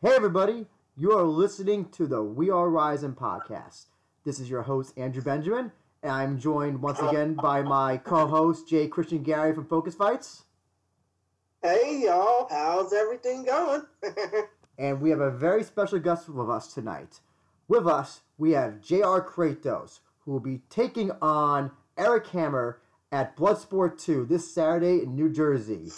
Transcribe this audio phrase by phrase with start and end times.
[0.00, 0.64] Hey, everybody.
[0.96, 3.86] You are listening to the We Are Rising podcast.
[4.24, 5.72] This is your host, Andrew Benjamin,
[6.04, 10.44] and I'm joined once again by my co host, Jay Christian Gary from Focus Fights.
[11.64, 12.46] Hey, y'all.
[12.48, 13.82] How's everything going?
[14.78, 17.18] and we have a very special guest with us tonight.
[17.66, 22.78] With us, we have JR Kratos, who will be taking on Eric Hammer
[23.10, 25.90] at Bloodsport 2 this Saturday in New Jersey.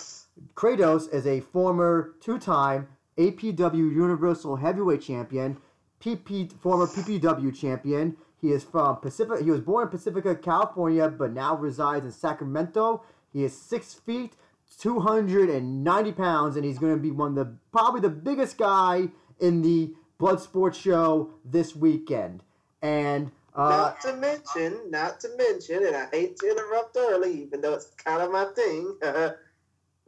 [0.55, 2.89] Kratos is a former two time
[3.21, 5.59] APW Universal Heavyweight Champion,
[6.03, 8.17] PP, former PPW champion.
[8.41, 9.45] He is from Pacific.
[9.45, 13.05] He was born in Pacifica, California, but now resides in Sacramento.
[13.33, 14.33] He is six feet,
[14.79, 19.61] 290 pounds, and he's going to be one of the probably the biggest guy in
[19.61, 22.43] the Bloodsport show this weekend.
[22.81, 27.61] And uh, not to mention, not to mention, and I hate to interrupt early, even
[27.61, 28.97] though it's kind of my thing.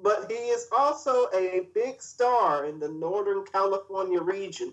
[0.02, 4.72] but he is also a big star in the Northern California region,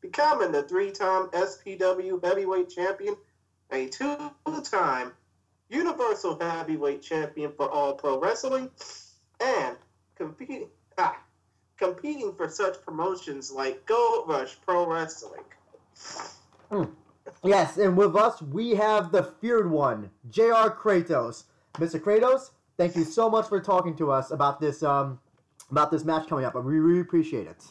[0.00, 3.16] becoming the three-time SPW heavyweight champion,
[3.70, 5.12] a two-time
[5.68, 8.70] Universal Heavyweight Champion for All Pro Wrestling,
[9.40, 9.76] and
[10.14, 11.18] competing ah,
[11.76, 15.42] competing for such promotions like Gold Rush Pro Wrestling.
[16.70, 16.90] Mm.
[17.42, 20.70] Yes, and with us we have the feared one, Jr.
[20.70, 21.44] Kratos.
[21.74, 21.98] Mr.
[21.98, 25.18] Kratos, thank you so much for talking to us about this um,
[25.70, 26.54] about this match coming up.
[26.54, 27.64] I really, really appreciate it.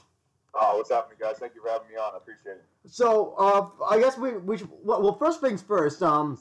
[0.56, 1.38] Oh, what's happening, guys?
[1.40, 2.14] Thank you for having me on.
[2.14, 2.66] I appreciate it.
[2.86, 6.04] So, uh, I guess we, we should, well, first things first.
[6.04, 6.40] Um,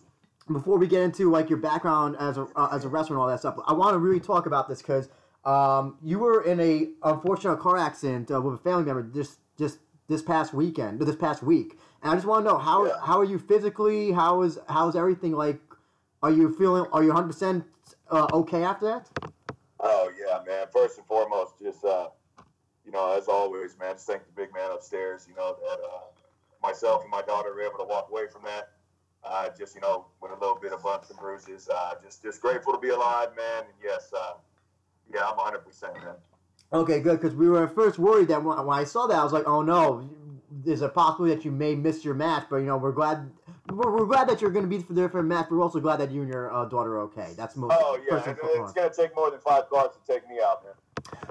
[0.51, 3.29] before we get into like your background as a uh, as a wrestler and all
[3.29, 5.09] that stuff, I want to really talk about this because
[5.45, 9.79] um, you were in a unfortunate car accident uh, with a family member just just
[10.09, 12.95] this past weekend, this past week, and I just want to know how yeah.
[13.03, 14.13] how are you physically?
[14.13, 15.61] How is how is everything like?
[16.23, 16.87] Are you feeling?
[16.93, 17.33] Are you 100
[18.11, 19.09] uh, okay after that?
[19.81, 20.67] Oh yeah, man.
[20.73, 22.09] First and foremost, just uh,
[22.85, 25.27] you know, as always, man, just thank the big man upstairs.
[25.29, 26.01] You know that uh,
[26.63, 28.71] myself and my daughter were able to walk away from that.
[29.25, 31.69] Uh, just you know, with a little bit of bumps and bruises.
[31.69, 33.65] Uh, just just grateful to be alive, man.
[33.65, 34.35] And yes, uh,
[35.13, 36.15] yeah, I'm 100 percent, man.
[36.73, 37.21] Okay, good.
[37.21, 39.47] Because we were at first worried that when, when I saw that, I was like,
[39.47, 40.09] oh no,
[40.65, 42.47] is it possible that you may miss your match.
[42.49, 43.31] But you know, we're glad
[43.71, 45.47] we're, we're glad that you're going to be there for a match.
[45.49, 47.33] But we're also glad that you and your uh, daughter are okay.
[47.37, 47.75] That's most.
[47.79, 50.75] Oh yeah, it's going to take more than five cars to take me out, man.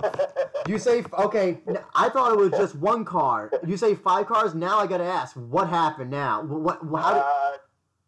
[0.67, 1.59] you say okay?
[1.93, 3.51] I thought it was just one car.
[3.65, 4.53] You say five cars.
[4.53, 6.11] Now I got to ask, what happened?
[6.11, 6.85] Now, what?
[6.85, 7.57] what how did, uh,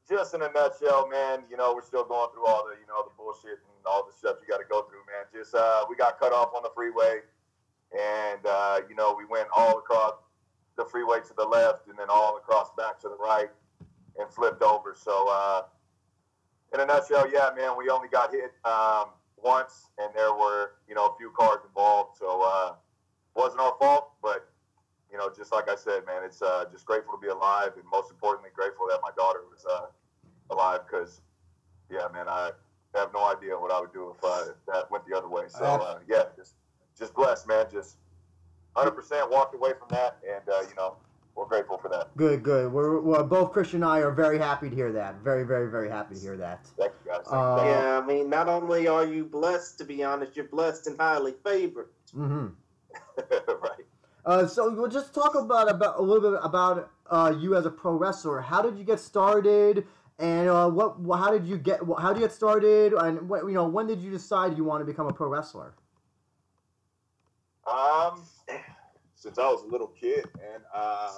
[0.10, 3.04] just in a nutshell, man, you know, we're still going through all the, you know,
[3.04, 5.26] the bullshit and all the stuff you got to go through, man.
[5.34, 7.22] Just, uh, we got cut off on the freeway,
[7.94, 10.16] and, uh, you know, we went all across
[10.76, 13.50] the freeway to the left and then all across back to the right
[14.20, 14.96] and flipped over.
[14.98, 15.64] So, uh,
[16.74, 20.96] in a nutshell, yeah, man, we only got hit um, once, and there were, you
[20.96, 22.18] know, a few cars involved.
[22.18, 22.74] So, uh,
[23.36, 24.50] wasn't our fault, but
[25.12, 27.84] you know, just like I said, man, it's uh, just grateful to be alive, and
[27.92, 29.86] most importantly, grateful that my daughter was uh,
[30.50, 30.82] alive.
[30.90, 31.22] Because,
[31.92, 32.50] yeah, man, I
[32.96, 35.44] have no idea what I would do if, uh, if that went the other way.
[35.48, 36.56] So, uh, yeah, just
[36.98, 37.68] just blessed, man.
[37.72, 37.98] Just
[38.76, 40.96] 100% walked away from that, and uh, you know,
[41.36, 42.16] we're grateful for that.
[42.16, 42.72] Good, good.
[42.72, 45.16] We're, we're, both Christian and I are very happy to hear that.
[45.24, 46.66] Very, very, very happy to hear that.
[46.78, 47.26] Thank you, guys.
[47.28, 51.00] Uh, yeah, I mean, not only are you blessed, to be honest, you're blessed and
[51.00, 51.90] highly favored.
[52.16, 52.48] Mm-hmm.
[53.62, 53.86] right.
[54.26, 57.72] Uh, so we'll just talk about about a little bit about uh, you as a
[57.72, 58.40] pro wrestler.
[58.40, 59.86] How did you get started,
[60.20, 60.96] and uh, what?
[61.18, 61.82] How did you get?
[62.00, 64.82] How did you get started, and what, you know when did you decide you want
[64.82, 65.74] to become a pro wrestler?
[67.70, 68.22] Um,
[69.24, 71.14] since I was a little kid, and uh,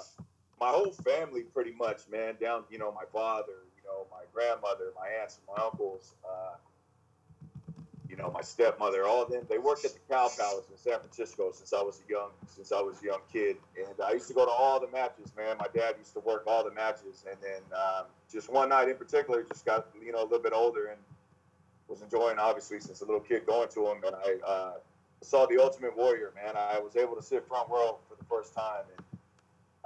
[0.60, 4.94] my whole family pretty much, man, down you know my father, you know my grandmother,
[4.96, 6.13] my aunts, my uncles.
[6.24, 6.57] Uh,
[8.07, 11.00] you know, my stepmother, all of them, they worked at the Cow Palace in San
[11.00, 14.28] Francisco since I was a young, since I was a young kid, and I used
[14.28, 15.34] to go to all the matches.
[15.36, 18.88] Man, my dad used to work all the matches, and then um, just one night
[18.88, 21.00] in particular, just got you know a little bit older and
[21.88, 24.74] was enjoying, obviously, since a little kid going to them, and I uh,
[25.22, 26.34] saw the Ultimate Warrior.
[26.36, 29.20] Man, I was able to sit front row for the first time, and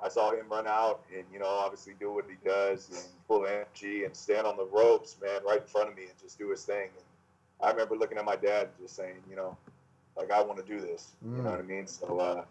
[0.03, 3.45] I saw him run out and you know obviously do what he does and full
[3.45, 6.49] energy and stand on the ropes, man, right in front of me and just do
[6.49, 6.89] his thing.
[6.95, 7.05] And,
[7.61, 9.57] I remember looking at my dad and just saying, you know,
[10.15, 11.11] like I want to do this.
[11.25, 11.35] Mm.
[11.35, 11.87] You know what I mean?
[11.87, 12.45] So uh,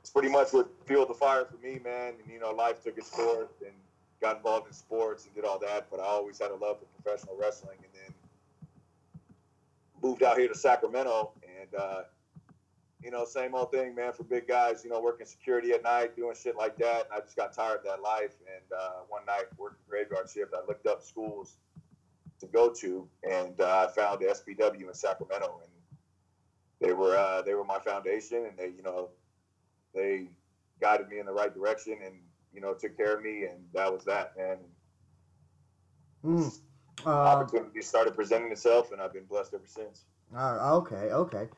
[0.00, 2.14] it's pretty much what fueled the fire for me, man.
[2.20, 3.72] And you know, life took its course and
[4.20, 5.86] got involved in sports and did all that.
[5.90, 8.14] But I always had a love for professional wrestling, and then
[10.02, 11.30] moved out here to Sacramento,
[11.62, 12.02] and uh,
[13.02, 14.12] you know, same old thing, man.
[14.12, 17.20] For big guys, you know, working security at night, doing shit like that, and I
[17.20, 18.34] just got tired of that life.
[18.46, 21.56] And uh, one night, working graveyard shift, I looked up schools
[22.40, 25.70] to go to, and uh, I found the SPW in Sacramento, and
[26.80, 29.08] they were uh, they were my foundation, and they you know
[29.94, 30.28] they
[30.80, 32.14] guided me in the right direction and
[32.54, 34.58] you know took care of me, and that was that, man.
[36.24, 36.58] Mm.
[37.04, 40.04] Uh, Opportunity started presenting itself, and I've been blessed ever since.
[40.36, 41.48] Uh, okay, okay.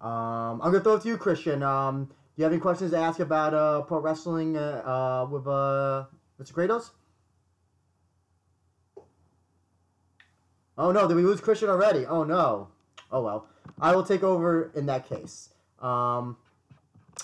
[0.00, 1.62] Um, I'm gonna throw it to you, Christian.
[1.62, 5.46] Um, do you have any questions to ask about uh, pro wrestling uh, uh, with
[5.46, 6.04] uh,
[6.40, 6.52] Mr.
[6.52, 6.90] Kratos?
[10.76, 12.04] Oh no, did we lose Christian already?
[12.06, 12.68] Oh no.
[13.12, 13.46] Oh well.
[13.80, 15.50] I will take over in that case.
[15.80, 16.36] Um,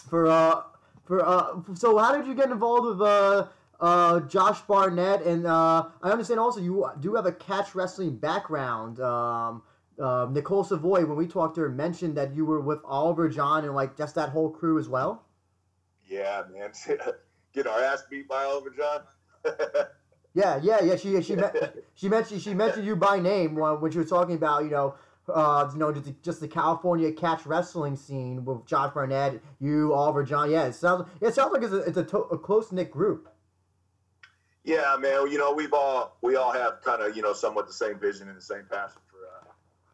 [0.08, 0.62] for uh,
[1.04, 3.46] for uh, so how did you get involved with uh,
[3.80, 5.22] uh, Josh Barnett?
[5.22, 9.00] And uh, I understand also you do have a catch wrestling background.
[9.00, 9.62] Um,
[10.00, 13.64] uh, Nicole Savoy, when we talked to her, mentioned that you were with Oliver John
[13.64, 15.24] and like just that whole crew as well.
[16.08, 16.72] Yeah, man,
[17.52, 19.02] get our ass beat by Oliver John.
[20.32, 20.96] Yeah, yeah, yeah.
[20.96, 21.42] She she me-
[21.94, 24.94] she mentioned she mentioned you by name when, when she was talking about you know
[25.28, 29.92] uh you know just the, just the California catch wrestling scene with Josh Barnett, you
[29.92, 30.48] Oliver John.
[30.50, 33.28] Yeah, it sounds it sounds like it's a, it's a, to- a close knit group.
[34.62, 35.28] Yeah, man.
[35.32, 38.28] You know, we've all we all have kind of you know somewhat the same vision
[38.28, 39.02] and the same passion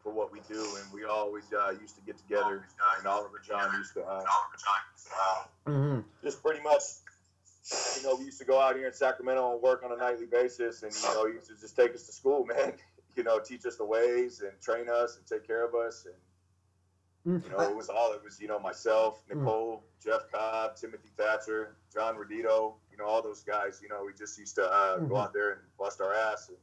[0.07, 2.65] for what we do, and we always uh, used to get together.
[2.99, 4.23] And Oliver John used to uh,
[5.67, 5.99] Mm-hmm.
[6.23, 6.81] just pretty much.
[7.97, 10.25] You know, we used to go out here in Sacramento and work on a nightly
[10.25, 12.71] basis, and you know, he used to just take us to school, man.
[13.17, 17.43] You know, teach us the ways and train us and take care of us, and
[17.43, 18.39] you know, it was all it was.
[18.39, 22.75] You know, myself, Nicole, Jeff Cobb, Timothy Thatcher, John Rodito.
[22.89, 23.81] You know, all those guys.
[23.83, 25.09] You know, we just used to uh, Mhm.
[25.09, 26.57] go out there and bust our ass and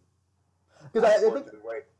[0.94, 1.46] Because I, I think.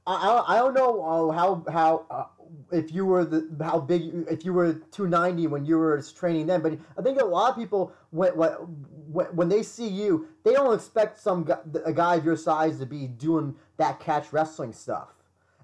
[0.07, 2.25] I, I don't know uh, how how uh,
[2.73, 6.61] if you were the how big if you were 290 when you were training then,
[6.61, 10.75] but I think a lot of people when when when they see you, they don't
[10.75, 15.14] expect some guy, a guy of your size to be doing that catch wrestling stuff.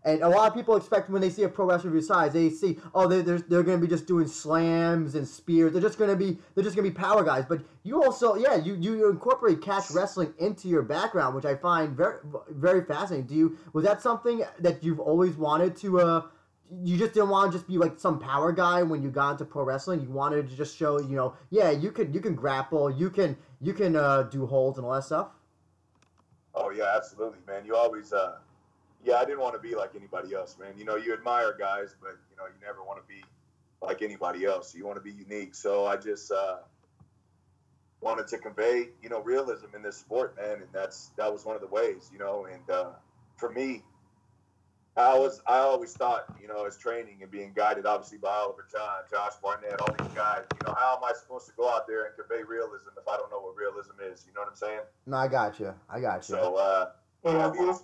[0.04, 2.32] And a lot of people expect when they see a pro wrestler of your size,
[2.32, 5.72] they see, oh, they're, they're, they're going to be just doing slams and spears.
[5.72, 7.44] They're just going to be they're just going to be power guys.
[7.46, 11.96] But you also, yeah, you, you incorporate catch wrestling into your background, which I find
[11.96, 12.18] very
[12.48, 13.26] very fascinating.
[13.26, 16.00] Do you was that something that you've always wanted to?
[16.00, 16.22] Uh,
[16.84, 19.44] you just didn't want to just be like some power guy when you got into
[19.44, 20.00] pro wrestling.
[20.00, 23.36] You wanted to just show, you know, yeah, you can you can grapple, you can
[23.60, 25.28] you can uh, do holds and all that stuff.
[26.54, 27.64] Oh yeah, absolutely, man.
[27.64, 28.36] You always, uh,
[29.04, 30.74] yeah, I didn't want to be like anybody else, man.
[30.76, 33.22] You know, you admire guys, but you know, you never want to be
[33.82, 34.74] like anybody else.
[34.74, 35.54] You want to be unique.
[35.54, 36.58] So I just uh,
[38.00, 41.54] wanted to convey, you know, realism in this sport, man, and that's that was one
[41.54, 42.46] of the ways, you know.
[42.50, 42.90] And uh,
[43.36, 43.82] for me,
[44.96, 48.66] I was I always thought, you know, as training and being guided, obviously by Oliver
[48.70, 50.44] John, Josh Barnett, all these guys.
[50.52, 53.16] You know, how am I supposed to go out there and convey realism if I
[53.16, 54.26] don't know what realism is?
[54.26, 54.80] You know what I'm saying?
[55.06, 55.72] No, I got you.
[55.88, 56.34] I got you.
[56.34, 56.90] So, uh,
[57.24, 57.78] yeah.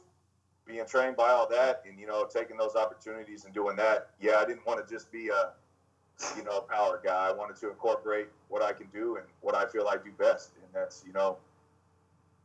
[0.66, 4.36] Being, trained by all that and, you know, taking those opportunities and doing that, yeah,
[4.38, 5.52] I didn't want to just be a,
[6.36, 7.28] you know, power guy.
[7.28, 10.50] I wanted to incorporate what I can do and what I feel I do best.
[10.56, 11.36] And that's, you know,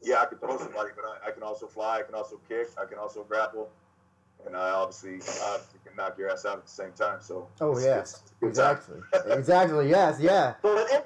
[0.02, 2.00] yeah, I can throw somebody, but I, I can also fly.
[2.00, 2.70] I can also kick.
[2.82, 3.70] I can also grapple.
[4.46, 7.20] And I obviously, obviously can knock your ass out at the same time.
[7.22, 8.00] So, Oh, yeah.
[8.00, 8.78] it's a good time.
[8.78, 9.32] Exactly.
[9.34, 9.90] exactly.
[9.90, 10.20] Yes.
[10.20, 10.56] Yeah.
[10.64, 11.04] But if,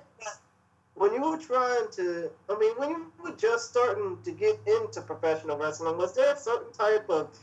[0.95, 5.01] when you were trying to, I mean, when you were just starting to get into
[5.01, 7.37] professional wrestling, was there a certain type of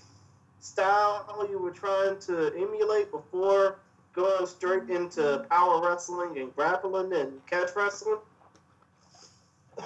[0.58, 3.80] style you were trying to emulate before
[4.14, 8.18] going straight into power wrestling and grappling and catch wrestling?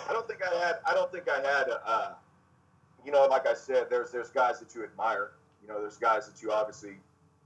[0.08, 0.76] I don't think I had.
[0.84, 1.66] I don't think I had.
[1.84, 2.12] Uh,
[3.04, 5.32] you know, like I said, there's there's guys that you admire.
[5.62, 6.96] You know, there's guys that you obviously,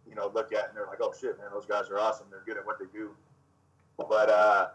[0.09, 2.27] you know, look at and they're like, oh shit, man, those guys are awesome.
[2.31, 3.11] They're good at what they do.
[3.97, 4.69] But uh,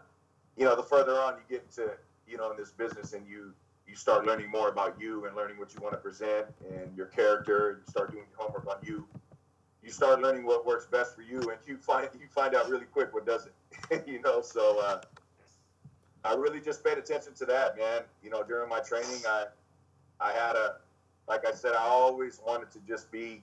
[0.56, 1.92] you know, the further on you get into,
[2.28, 3.52] you know, in this business and you
[3.86, 7.06] you start learning more about you and learning what you want to present and your
[7.06, 9.06] character, and you start doing your homework on you.
[9.84, 12.86] You start learning what works best for you, and you find you find out really
[12.86, 13.52] quick what doesn't.
[14.06, 14.80] you know, so.
[14.80, 15.00] Uh,
[16.26, 18.00] I really just paid attention to that, man.
[18.22, 19.44] You know, during my training, I
[20.20, 20.76] I had a,
[21.28, 23.42] like I said, I always wanted to just be,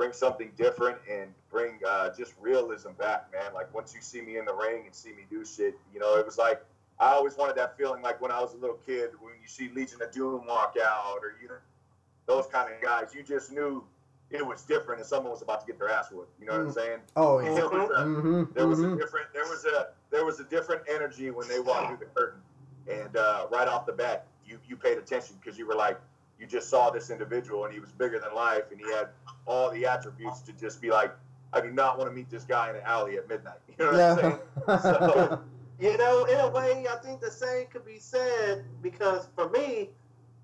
[0.00, 3.52] bring something different and bring uh, just realism back, man.
[3.52, 6.16] Like once you see me in the ring and see me do shit, you know,
[6.16, 6.64] it was like
[6.98, 9.68] I always wanted that feeling like when I was a little kid when you see
[9.74, 11.56] Legion of Doom walk out or you know
[12.24, 13.84] those kind of guys, you just knew
[14.30, 16.32] it was different and someone was about to get their ass whooped.
[16.40, 17.00] You know what I'm saying?
[17.16, 17.52] Oh, yeah.
[17.52, 18.54] There was a- Mm-hmm.
[18.54, 18.94] there was mm-hmm.
[18.94, 22.06] a different there was a there was a different energy when they walked through the
[22.18, 22.40] curtain
[22.90, 26.00] and uh, right off the bat you you paid attention because you were like
[26.40, 29.08] you just saw this individual and he was bigger than life and he had
[29.46, 31.12] all the attributes to just be like
[31.52, 33.92] i do not want to meet this guy in an alley at midnight you know
[33.92, 34.18] what i'm
[34.66, 35.40] saying So-
[35.80, 39.88] You know, in a way, I think the same could be said because for me,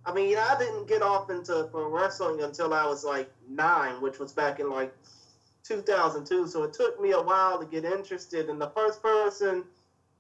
[0.07, 4.19] I mean, I didn't get off into pro wrestling until I was like nine, which
[4.19, 4.95] was back in like
[5.63, 6.47] 2002.
[6.49, 8.49] So it took me a while to get interested.
[8.49, 9.65] And the first person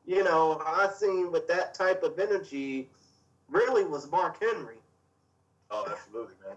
[0.04, 2.88] you know, I seen with that type of energy
[3.49, 4.75] really was Mark Henry.
[5.71, 6.57] Oh, absolutely, man.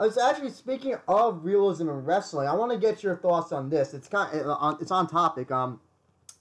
[0.00, 2.48] It's actually speaking of realism in wrestling.
[2.48, 3.94] I want to get your thoughts on this.
[3.94, 5.50] It's kind of, on it's on topic.
[5.50, 5.80] Um,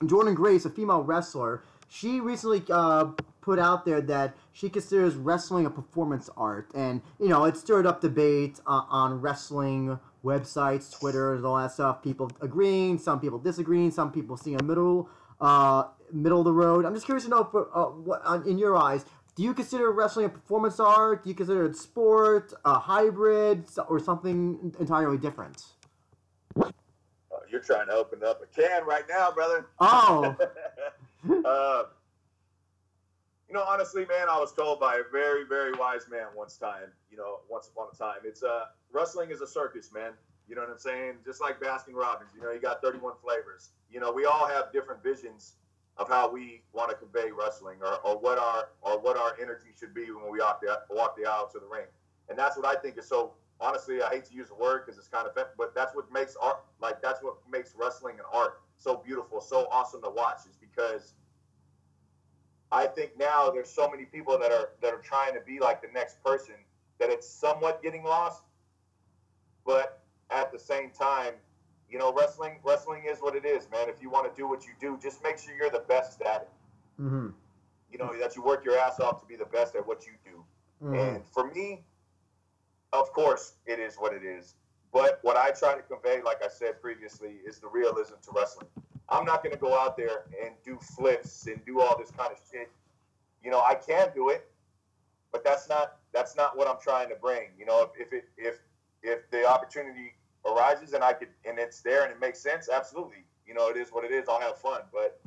[0.01, 5.65] Jordynne Grace, a female wrestler, she recently uh, put out there that she considers wrestling
[5.65, 11.36] a performance art, and you know it stirred up debate uh, on wrestling websites, Twitter,
[11.36, 12.01] and all that stuff.
[12.01, 16.86] People agreeing, some people disagreeing, some people seeing a middle uh, middle of the road.
[16.86, 20.27] I'm just curious to know, for, uh, what, in your eyes, do you consider wrestling
[20.27, 21.23] a performance art?
[21.23, 25.63] Do you consider it sport, a hybrid, or something entirely different?
[26.55, 26.69] Uh,
[27.49, 29.67] you're trying to open up a can right now, brother.
[29.79, 30.35] Oh.
[31.45, 31.83] uh,
[33.47, 36.91] you know, honestly, man, I was told by a very, very wise man once time.
[37.09, 40.11] You know, once upon a time, it's uh, wrestling is a circus, man.
[40.47, 41.15] You know what I'm saying?
[41.25, 42.31] Just like Baskin Robbins.
[42.35, 43.69] You know, you got 31 flavors.
[43.89, 45.53] You know, we all have different visions
[45.97, 49.69] of how we want to convey wrestling or, or what our or what our energy
[49.77, 51.85] should be when we walk the walk the aisle to the ring.
[52.29, 54.97] And that's what I think is so honestly, I hate to use the word because
[54.97, 58.62] it's kind of but that's what makes art like that's what makes wrestling and art
[58.77, 61.13] so beautiful, so awesome to watch is because
[62.71, 65.81] I think now there's so many people that are that are trying to be like
[65.81, 66.55] the next person
[67.00, 68.43] that it's somewhat getting lost.
[69.65, 71.33] But at the same time,
[71.93, 73.88] you know, wrestling wrestling is what it is, man.
[73.88, 76.41] If you want to do what you do, just make sure you're the best at
[76.41, 76.50] it.
[77.00, 77.27] Mm-hmm.
[77.91, 80.13] You know that you work your ass off to be the best at what you
[80.25, 80.43] do.
[80.83, 80.95] Mm-hmm.
[80.95, 81.83] And for me,
[82.93, 84.55] of course, it is what it is.
[84.91, 88.67] But what I try to convey, like I said previously, is the realism to wrestling.
[89.09, 92.31] I'm not going to go out there and do flips and do all this kind
[92.31, 92.71] of shit.
[93.43, 94.50] You know, I can do it,
[95.31, 97.50] but that's not that's not what I'm trying to bring.
[97.59, 98.59] You know, if, if it if
[99.03, 100.13] if the opportunity
[100.45, 103.25] arises and I could and it's there and it makes sense, absolutely.
[103.47, 104.27] You know, it is what it is.
[104.29, 104.81] I'll have fun.
[104.91, 105.19] But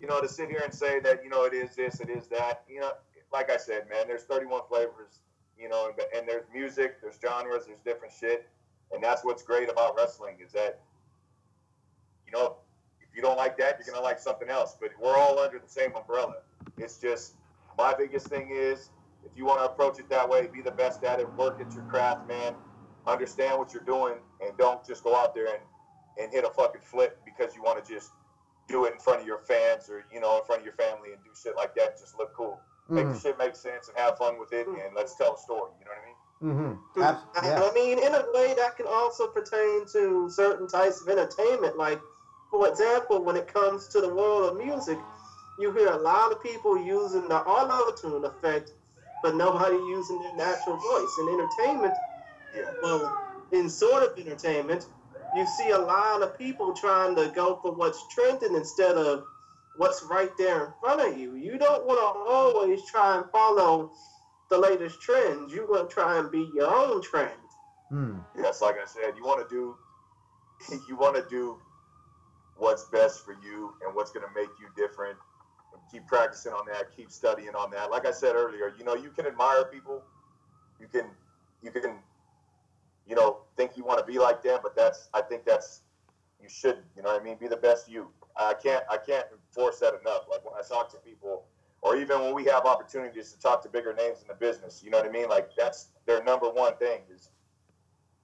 [0.00, 2.26] you know, to sit here and say that you know it is this, it is
[2.28, 2.64] that.
[2.68, 2.92] You know,
[3.32, 5.20] like I said, man, there's 31 flavors.
[5.58, 8.48] You know, and, and there's music, there's genres, there's different shit,
[8.92, 10.80] and that's what's great about wrestling is that
[12.26, 12.56] you know
[13.00, 14.76] if you don't like that, you're gonna like something else.
[14.80, 16.36] But we're all under the same umbrella.
[16.76, 17.34] It's just
[17.78, 18.90] my biggest thing is
[19.24, 21.72] if you want to approach it that way, be the best at it, work at
[21.72, 22.54] your craft, man
[23.06, 25.62] understand what you're doing and don't just go out there and,
[26.20, 28.10] and hit a fucking flip because you want to just
[28.68, 31.12] do it in front of your fans or you know in front of your family
[31.12, 32.58] and do shit like that and just look cool.
[32.84, 32.94] Mm-hmm.
[32.94, 35.72] Make the shit make sense and have fun with it and let's tell a story.
[35.78, 36.14] You know what I mean?
[36.42, 37.00] Mm-hmm.
[37.00, 37.18] yeah.
[37.36, 41.78] I mean, in a way, that can also pertain to certain types of entertainment.
[41.78, 42.00] Like,
[42.50, 44.98] for example, when it comes to the world of music,
[45.58, 48.72] you hear a lot of people using the auto tune effect,
[49.22, 51.18] but nobody using their natural voice.
[51.20, 51.94] In entertainment,
[52.54, 52.70] yeah.
[52.82, 53.16] Well,
[53.52, 54.86] in sort of entertainment,
[55.34, 59.24] you see a lot of people trying to go for what's trending instead of
[59.76, 61.34] what's right there in front of you.
[61.34, 63.92] You don't want to always try and follow
[64.48, 65.52] the latest trends.
[65.52, 67.32] You want to try and be your own trend.
[67.88, 68.18] Hmm.
[68.36, 69.76] Yes, like I said, you want to do
[70.88, 71.58] you want to do
[72.56, 75.18] what's best for you and what's going to make you different.
[75.90, 76.84] Keep practicing on that.
[76.96, 77.90] Keep studying on that.
[77.90, 80.02] Like I said earlier, you know, you can admire people.
[80.80, 81.06] You can
[81.62, 81.98] you can
[83.06, 85.82] you know, think you want to be like them, but that's I think that's
[86.40, 87.36] you should, you know what I mean?
[87.38, 88.08] Be the best you.
[88.36, 90.22] I can't I can't enforce that enough.
[90.30, 91.44] Like when I talk to people
[91.82, 94.90] or even when we have opportunities to talk to bigger names in the business, you
[94.90, 95.28] know what I mean?
[95.28, 97.30] Like that's their number one thing is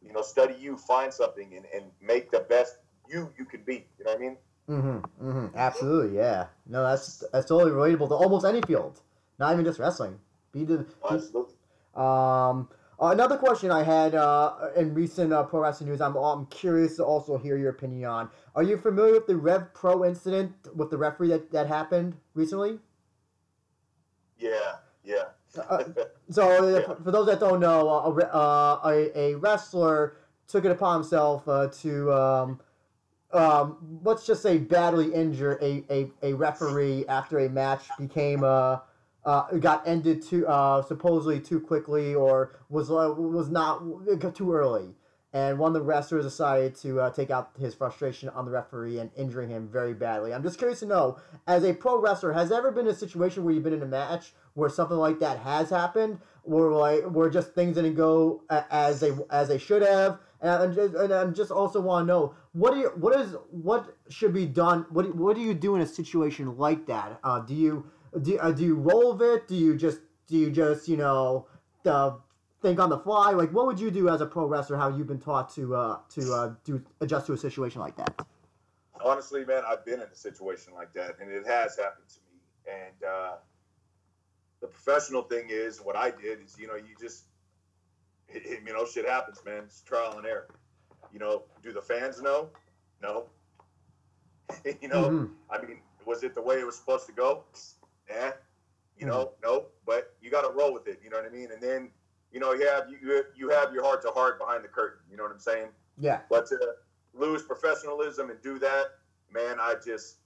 [0.04, 3.87] you know, study you, find something and, and make the best you you can be.
[3.99, 4.37] You know what I mean?
[4.68, 5.28] Mm-hmm.
[5.28, 5.56] Mm-hmm.
[5.56, 6.46] Absolutely, yeah.
[6.66, 9.00] No, that's that's totally relatable to almost any field.
[9.38, 10.18] Not even just wrestling.
[10.52, 11.54] Be the Absolutely.
[11.94, 12.68] Um
[13.00, 17.04] another question I had uh, in recent uh, pro wrestling news, I'm, I'm curious to
[17.04, 18.30] also hear your opinion on.
[18.54, 22.78] Are you familiar with the Rev Pro incident with the referee that, that happened recently?
[24.38, 25.25] Yeah, yeah.
[25.69, 25.85] Uh,
[26.30, 26.87] so, yeah.
[26.87, 30.16] For, for, those that don't know, uh, uh, a, a wrestler
[30.47, 32.61] took it upon himself to, um,
[33.33, 38.83] um, let's just say, badly injure a, a, a referee after a match became a
[39.24, 43.82] uh, got ended too uh, supposedly too quickly or was uh, was not
[44.34, 44.94] too early.
[45.32, 48.98] And one of the wrestlers decided to uh, take out his frustration on the referee
[48.98, 50.34] and injuring him very badly.
[50.34, 53.54] I'm just curious to know, as a pro wrestler, has ever been a situation where
[53.54, 57.54] you've been in a match where something like that has happened, where like where just
[57.54, 60.18] things didn't go as they as they should have?
[60.40, 63.36] And I just, and I'm just also want to know what do you what is
[63.50, 64.86] what should be done?
[64.90, 67.20] What what do you do in a situation like that?
[67.22, 67.86] Uh, do you
[68.23, 69.49] do, uh, do you roll with it?
[69.49, 71.47] Do you just do you just you know
[71.87, 72.12] uh,
[72.62, 73.31] think on the fly?
[73.33, 74.76] Like what would you do as a pro wrestler?
[74.76, 78.26] How you've been taught to uh, to uh, do adjust to a situation like that?
[79.05, 82.40] honestly, man, I've been in a situation like that, and it has happened to me.
[82.71, 83.33] And uh,
[84.61, 87.25] the professional thing is, what I did is, you know, you just,
[88.29, 89.62] it, you know, shit happens, man.
[89.64, 90.49] It's trial and error.
[91.12, 92.49] You know, do the fans know?
[93.02, 93.25] No.
[94.83, 95.31] you know, Mhm.
[95.50, 97.45] I mean, was it the way it was supposed to go?
[98.11, 98.33] Yeah.
[98.99, 99.67] You know, no.
[99.87, 101.00] But you got to roll with it.
[101.02, 101.49] You know what I mean?
[101.52, 101.90] And then,
[102.33, 105.00] you know, you have you you have your heart to heart behind the curtain.
[105.11, 105.69] You know what I'm saying?
[105.99, 106.21] Yeah.
[106.29, 106.59] But to
[107.14, 108.85] lose professionalism and do that,
[109.33, 110.17] man, I just,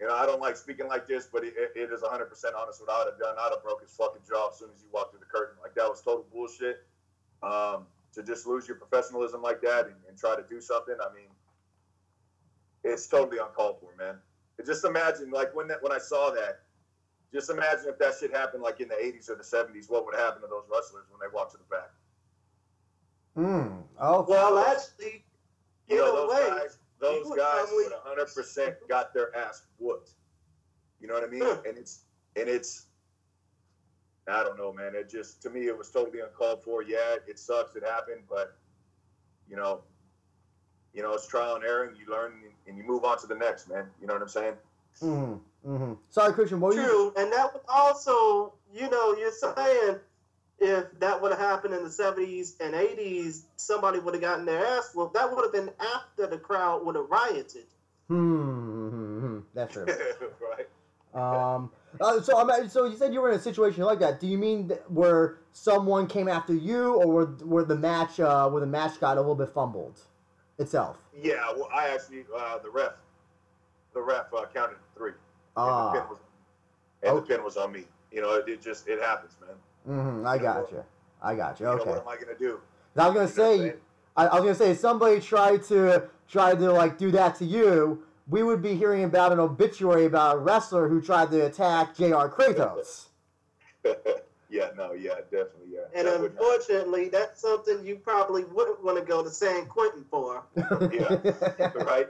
[0.00, 2.90] you know, I don't like speaking like this, but it, it is 100% honest what
[2.90, 3.36] I would have done.
[3.38, 5.56] I'd have broke his fucking jaw as soon as you walked through the curtain.
[5.62, 6.86] Like, that was total bullshit.
[7.42, 11.12] Um, to just lose your professionalism like that and, and try to do something, I
[11.14, 11.28] mean,
[12.82, 14.16] it's totally uncalled for, man.
[14.56, 16.60] But just imagine, like, when that when I saw that,
[17.32, 20.14] just imagine if that shit happened, like, in the 80s or the 70s, what would
[20.14, 21.90] happen to those wrestlers when they walked to the back?
[23.36, 23.82] Mm.
[24.00, 24.24] Oh.
[24.26, 25.24] Well, actually,
[25.88, 30.10] you know, those way, guys, those guys probably- would hundred percent got their ass whooped.
[31.00, 31.42] You know what I mean?
[31.42, 32.04] And it's
[32.36, 32.86] and it's
[34.26, 34.94] I don't know, man.
[34.94, 36.82] It just to me it was totally uncalled for.
[36.82, 38.56] Yeah, it sucks, it happened, but
[39.48, 39.82] you know,
[40.96, 42.32] you know, it's trial and error and you learn
[42.66, 43.84] and you move on to the next, man.
[44.00, 44.54] You know what I'm saying?
[45.02, 45.40] Mm.
[45.64, 46.58] hmm Sorry, Christian.
[46.58, 46.88] What were you?
[46.88, 49.96] True, and that was also, you know, you're saying
[50.58, 54.64] if that would have happened in the 70s and 80s, somebody would have gotten their
[54.64, 55.12] ass whooped.
[55.12, 57.66] That would have been after the crowd would have rioted.
[58.08, 58.88] Hmm.
[58.88, 59.38] hmm, hmm.
[59.52, 59.84] That's true.
[60.40, 60.66] right.
[61.14, 64.18] Um, uh, so I'm, so you said you were in a situation like that.
[64.18, 68.48] Do you mean that where someone came after you, or where, where the match uh,
[68.48, 70.00] where the match got a little bit fumbled
[70.58, 70.98] itself?
[71.20, 72.92] Yeah, well I actually uh, the ref
[73.94, 75.10] the ref uh, counted three.
[75.10, 75.18] And
[75.56, 76.18] the Ah, pin was
[77.02, 77.20] and Okay.
[77.28, 77.84] the pin was on me.
[78.12, 79.56] You know, it, it just it happens, man.
[80.20, 80.84] hmm I got you.
[81.22, 81.66] I got you.
[81.66, 81.90] You know, Okay.
[81.90, 82.60] what am I gonna do?
[82.94, 83.76] Now, I was gonna You know what I'm say.
[84.16, 87.44] I, I was gonna say, if somebody tried to try to like do that to
[87.44, 91.94] you, we would be hearing about an obituary about a wrestler who tried to attack
[91.96, 92.26] Jr.
[92.28, 93.08] Kratos.
[94.56, 95.80] yeah, no, yeah, definitely, yeah.
[95.94, 100.44] And That unfortunately, that's something you probably wouldn't want to go to San Quentin for.
[100.92, 102.08] Yeah, right?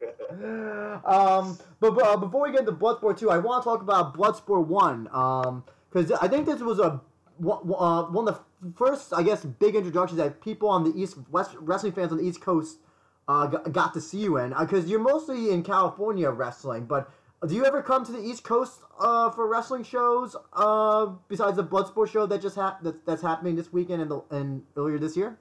[1.04, 4.16] um, but, but uh, before we get into Bloodsport 2, I want to talk about
[4.16, 5.62] Bloodsport 1.
[5.90, 7.00] Because I think this was a
[7.38, 11.16] one, uh, one of the first, I guess, big introductions that people on the East,
[11.30, 12.78] West, wrestling fans on the East Coast
[13.26, 14.54] uh, got, got to see you in.
[14.58, 17.10] Because you're mostly in California wrestling, but
[17.46, 21.64] do you ever come to the East Coast uh, for wrestling shows uh, besides the
[21.64, 25.38] Bloodsport show that just that, that's happening this weekend and, the, and earlier this year?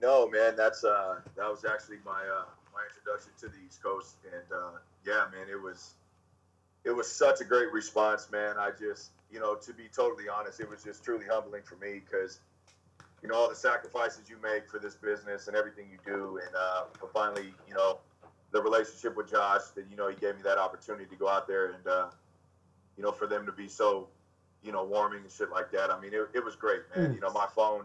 [0.00, 4.16] no, man, that's uh, that was actually my uh, my introduction to the East Coast,
[4.32, 5.94] and uh, yeah, man, it was
[6.84, 8.56] it was such a great response, man.
[8.58, 12.00] I just, you know, to be totally honest, it was just truly humbling for me
[12.04, 12.40] because,
[13.22, 16.54] you know, all the sacrifices you make for this business and everything you do, and
[16.54, 17.98] uh, finally, you know,
[18.52, 21.46] the relationship with Josh, that you know, he gave me that opportunity to go out
[21.46, 22.06] there and, uh,
[22.96, 24.08] you know, for them to be so,
[24.62, 25.90] you know, warming and shit like that.
[25.90, 27.10] I mean, it, it was great, man.
[27.10, 27.14] Mm.
[27.14, 27.84] You know, my phone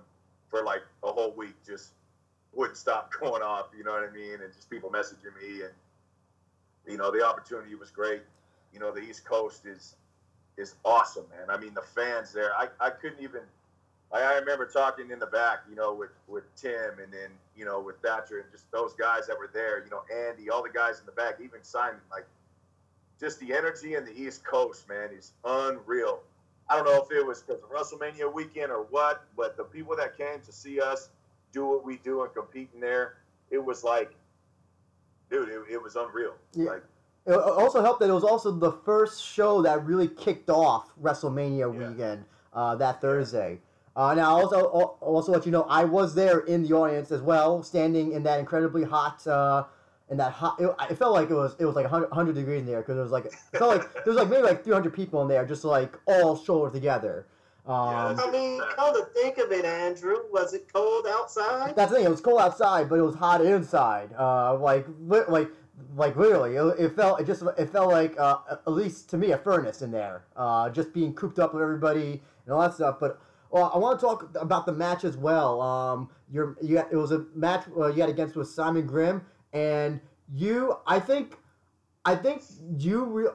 [0.50, 1.92] for like a whole week just
[2.54, 3.68] wouldn't stop going off.
[3.78, 4.42] You know what I mean?
[4.44, 5.74] And just people messaging me, and
[6.88, 8.22] you know, the opportunity was great.
[8.74, 9.96] You know, the East Coast is
[10.58, 11.50] is awesome, man.
[11.50, 12.54] I mean, the fans there.
[12.56, 13.42] I, I couldn't even.
[14.12, 17.66] I, I remember talking in the back, you know, with with Tim, and then you
[17.66, 19.84] know with Thatcher, and just those guys that were there.
[19.84, 22.00] You know, Andy, all the guys in the back, even Simon.
[22.12, 22.26] Like,
[23.20, 26.20] just the energy in the East Coast, man, is unreal.
[26.70, 29.96] I don't know if it was because of WrestleMania weekend or what, but the people
[29.98, 31.10] that came to see us
[31.52, 33.16] do what we do and compete in there,
[33.52, 34.12] it was like,
[35.30, 36.34] dude, it, it was unreal.
[36.54, 36.72] Yeah.
[36.72, 36.84] Like,
[37.26, 41.60] It also helped that it was also the first show that really kicked off WrestleMania
[41.60, 41.90] Yeah.
[41.90, 43.60] weekend uh, that Thursday.
[43.96, 44.64] Uh, now, also,
[45.02, 48.40] also let you know, I was there in the audience as well, standing in that
[48.40, 49.66] incredibly hot, uh,
[50.10, 50.60] in that hot.
[50.60, 52.98] It, it felt like it was it was like 100, 100 degrees in there because
[52.98, 55.28] it was like it felt like there was like maybe like three hundred people in
[55.28, 57.28] there, just like all shoulder together.
[57.66, 61.76] Um, I mean, come to think of it, Andrew, was it cold outside?
[61.76, 62.06] That's the thing.
[62.06, 64.10] It was cold outside, but it was hot inside.
[64.20, 65.50] Uh, like, li- like,
[65.96, 67.22] like literally, it, it felt.
[67.22, 67.42] It just.
[67.58, 70.26] It felt like, uh, at least to me, a furnace in there.
[70.36, 72.98] Uh, just being cooped up with everybody and all that stuff.
[73.00, 73.22] But
[73.54, 75.62] well, I want to talk about the match as well.
[75.62, 79.22] Um, your, you it was a match uh, you had against with Simon Grimm,
[79.54, 80.02] and
[80.34, 80.76] you.
[80.88, 81.38] I think.
[82.04, 82.42] I think
[82.78, 83.06] you.
[83.06, 83.30] Re-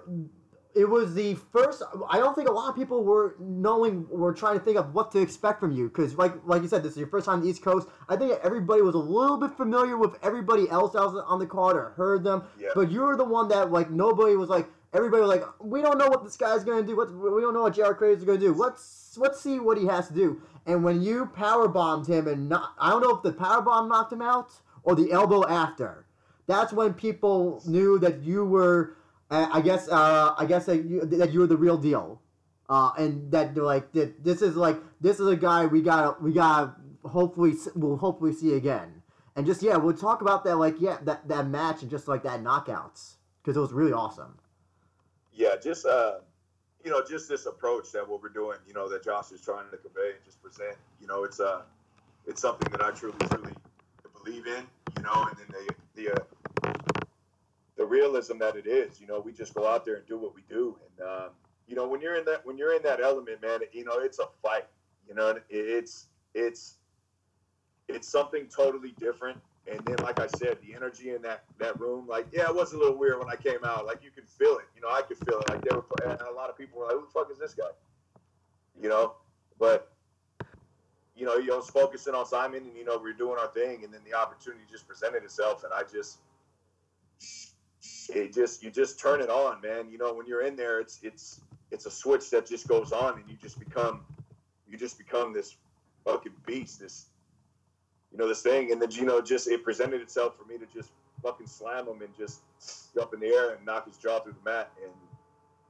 [0.75, 1.85] it was the first.
[2.11, 5.13] I don't think a lot of people were knowing, were trying to think of what
[5.13, 7.43] to expect from you, because like like you said, this is your first time on
[7.43, 7.87] the East Coast.
[8.09, 11.47] I think everybody was a little bit familiar with everybody else that was on the
[11.47, 12.71] card or heard them, Yeah.
[12.75, 14.69] but you were the one that like nobody was like.
[14.95, 16.97] Everybody was like, we don't know what this guy's gonna do.
[16.97, 18.55] What we don't know what JR Kratos is gonna do.
[18.55, 18.83] Let's
[19.19, 20.41] let's see what he has to do.
[20.67, 23.89] And when you power bombed him and not, I don't know if the power bomb
[23.89, 24.53] knocked him out
[24.83, 26.07] or the elbow after,
[26.47, 28.97] that's when people knew that you were,
[29.31, 32.21] uh, I guess, uh, I guess that you, that you were the real deal,
[32.69, 36.33] uh, and that like that this is like this is a guy we got we
[36.33, 39.03] got hopefully we'll hopefully see again,
[39.37, 42.23] and just yeah, we'll talk about that like yeah that that match and just like
[42.23, 44.39] that knockouts because it was really awesome.
[45.33, 46.21] Yeah, just uh,
[46.85, 49.71] you know, just this approach that what we're doing, you know, that Josh is trying
[49.71, 50.77] to convey and just present.
[51.01, 51.63] You know, it's uh,
[52.27, 53.53] it's something that I truly, truly
[54.25, 54.65] believe in.
[54.97, 55.65] You know, and then
[55.95, 56.73] the the uh,
[57.77, 59.01] the realism that it is.
[59.01, 61.29] You know, we just go out there and do what we do, and um,
[61.67, 64.19] you know, when you're in that when you're in that element, man, you know, it's
[64.19, 64.67] a fight.
[65.09, 66.75] You know, it's it's
[67.89, 69.39] it's something totally different.
[69.71, 72.73] And then, like I said, the energy in that that room, like, yeah, it was
[72.73, 73.87] a little weird when I came out.
[73.87, 74.65] Like, you could feel it.
[74.75, 75.51] You know, I could feel it.
[75.51, 77.71] Like, there were a lot of people were like, "Who the fuck is this guy?"
[78.81, 79.15] You know,
[79.59, 79.93] but
[81.19, 83.83] you know, you was focusing on Simon, and you know, we are doing our thing,
[83.85, 86.19] and then the opportunity just presented itself, and I just,
[88.15, 89.91] it just, you just turn it on, man.
[89.91, 91.41] You know, when you're in there, it's it's
[91.73, 94.03] it's a switch that just goes on, and you just become,
[94.71, 95.57] you just become this
[96.05, 97.07] fucking beast, this
[98.13, 98.73] you know, this thing.
[98.73, 100.91] And then, you know, just it presented itself for me to just
[101.23, 102.41] fucking slam him and just
[102.95, 104.71] jump in the air and knock his jaw through the mat.
[104.83, 104.93] And,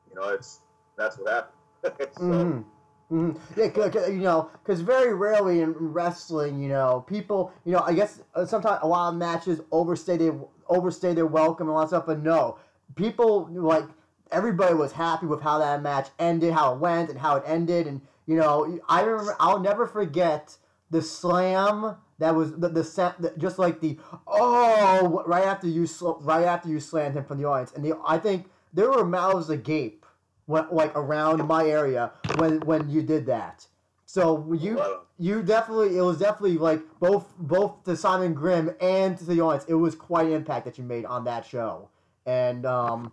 [0.08, 0.60] you know, it's
[0.96, 1.54] that's what happened.
[2.16, 2.62] so, mm-hmm.
[3.10, 3.58] Mm-hmm.
[3.58, 8.20] Yeah, you know, because very rarely in wrestling, you know, people, you know, I guess
[8.34, 10.34] uh, sometimes a lot of matches overstay their
[10.68, 12.58] overstay their welcome and all that stuff, but no,
[12.96, 13.84] people like
[14.30, 17.86] everybody was happy with how that match ended, how it went, and how it ended,
[17.86, 20.58] and you know, I remember, I'll never forget
[20.90, 22.82] the slam that was the, the,
[23.18, 25.86] the just like the oh right after you
[26.20, 29.50] right after you slammed him from the audience, and the I think there were mouths
[29.50, 30.04] agape
[30.46, 33.66] when, like around my area when when you did that.
[34.04, 34.82] So you
[35.18, 39.64] you definitely it was definitely like both both to Simon Grimm and to the audience.
[39.68, 41.88] It was quite an impact that you made on that show,
[42.26, 43.12] and um,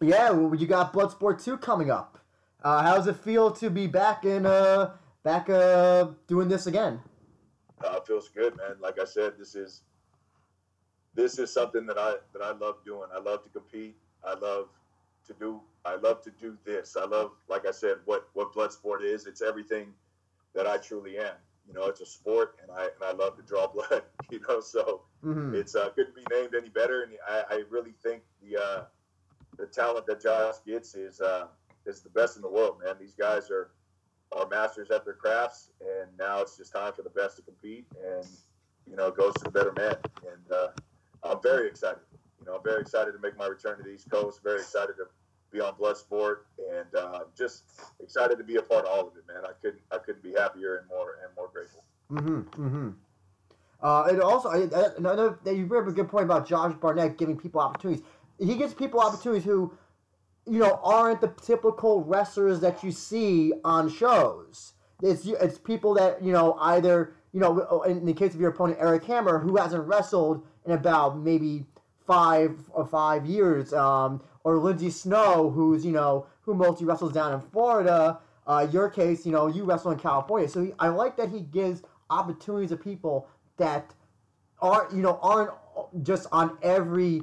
[0.00, 2.18] yeah, you got Bloodsport two coming up.
[2.62, 7.00] Uh, how does it feel to be back in uh back uh doing this again?
[7.84, 8.76] Uh, feels good, man.
[8.80, 9.82] Like I said, this is
[11.14, 13.08] this is something that I that I love doing.
[13.14, 13.96] I love to compete.
[14.24, 14.68] I love
[15.26, 15.60] to do.
[15.84, 16.96] I love to do this.
[16.96, 19.26] I love, like I said, what what Bloodsport is.
[19.26, 19.92] It's everything
[20.54, 21.34] that I truly am.
[21.66, 24.02] You know, it's a sport, and I and I love to draw blood.
[24.30, 25.54] You know, so mm-hmm.
[25.54, 27.02] it's uh, couldn't be named any better.
[27.02, 28.84] And I, I really think the uh,
[29.58, 31.46] the talent that Josh gets is uh,
[31.86, 32.96] is the best in the world, man.
[32.98, 33.70] These guys are
[34.36, 37.86] are masters at their crafts, and now it's just time for the best to compete,
[38.04, 38.26] and
[38.88, 39.96] you know, it goes to the better man.
[40.22, 40.68] And uh,
[41.22, 42.00] I'm very excited.
[42.40, 44.40] You know, I'm very excited to make my return to the East Coast.
[44.42, 45.06] Very excited to
[45.50, 47.64] be on Bloodsport, and uh, just
[48.02, 49.44] excited to be a part of all of it, man.
[49.44, 51.84] I couldn't, I couldn't be happier and more and more grateful.
[52.10, 52.62] Mm-hmm.
[52.62, 52.90] Mm-hmm.
[53.82, 56.74] Uh, and also, I, I, know that you bring up a good point about Josh
[56.80, 58.04] Barnett giving people opportunities.
[58.38, 59.72] He gives people opportunities who
[60.46, 64.74] you know, aren't the typical wrestlers that you see on shows.
[65.02, 68.78] It's it's people that you know either you know in the case of your opponent
[68.80, 71.66] Eric Hammer who hasn't wrestled in about maybe
[72.06, 77.32] five or five years, um, or Lindsay Snow who's you know who mostly wrestles down
[77.32, 78.18] in Florida.
[78.46, 81.40] Uh, your case, you know, you wrestle in California, so he, I like that he
[81.40, 83.26] gives opportunities to people
[83.56, 83.94] that
[84.60, 85.50] aren't you know aren't
[86.02, 87.22] just on every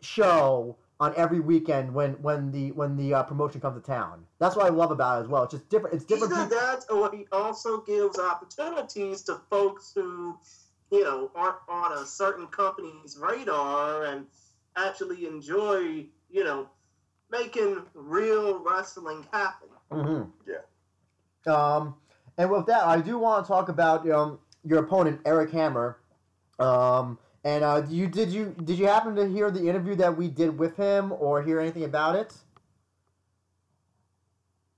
[0.00, 4.24] show on every weekend when when the when the uh, promotion comes to town.
[4.38, 5.42] That's what I love about it as well.
[5.44, 5.94] It's just different.
[5.94, 6.32] It's different.
[6.32, 6.58] Either people.
[6.58, 10.38] that, or he also gives opportunities to folks who,
[10.90, 14.26] you know, aren't on a certain company's radar and
[14.76, 16.68] actually enjoy, you know,
[17.30, 19.68] making real wrestling happen.
[19.90, 20.50] Mm-hmm.
[20.50, 21.52] Yeah.
[21.52, 21.94] Um,
[22.38, 25.98] and with that, I do want to talk about um, your opponent Eric Hammer.
[26.58, 30.26] Um, and uh, you did you did you happen to hear the interview that we
[30.26, 32.34] did with him, or hear anything about it?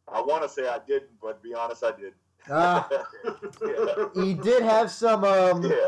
[0.07, 2.13] I want to say I didn't, but to be honest, I did.
[2.47, 2.83] Uh,
[3.67, 4.23] yeah.
[4.23, 5.25] He did have some.
[5.25, 5.87] Um, yeah.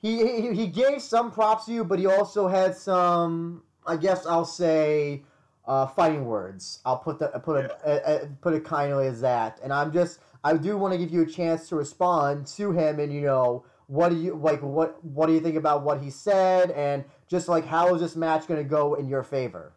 [0.00, 3.64] He, he he gave some props to you, but he also had some.
[3.84, 5.24] I guess I'll say.
[5.66, 6.80] Uh, fighting words.
[6.86, 8.24] I'll put that put it yeah.
[8.40, 9.60] put it kindly as that.
[9.62, 12.98] And I'm just I do want to give you a chance to respond to him
[13.00, 14.62] and you know what do you like?
[14.62, 18.14] What what do you think about what he said, and just like how is this
[18.14, 19.72] match going to go in your favor?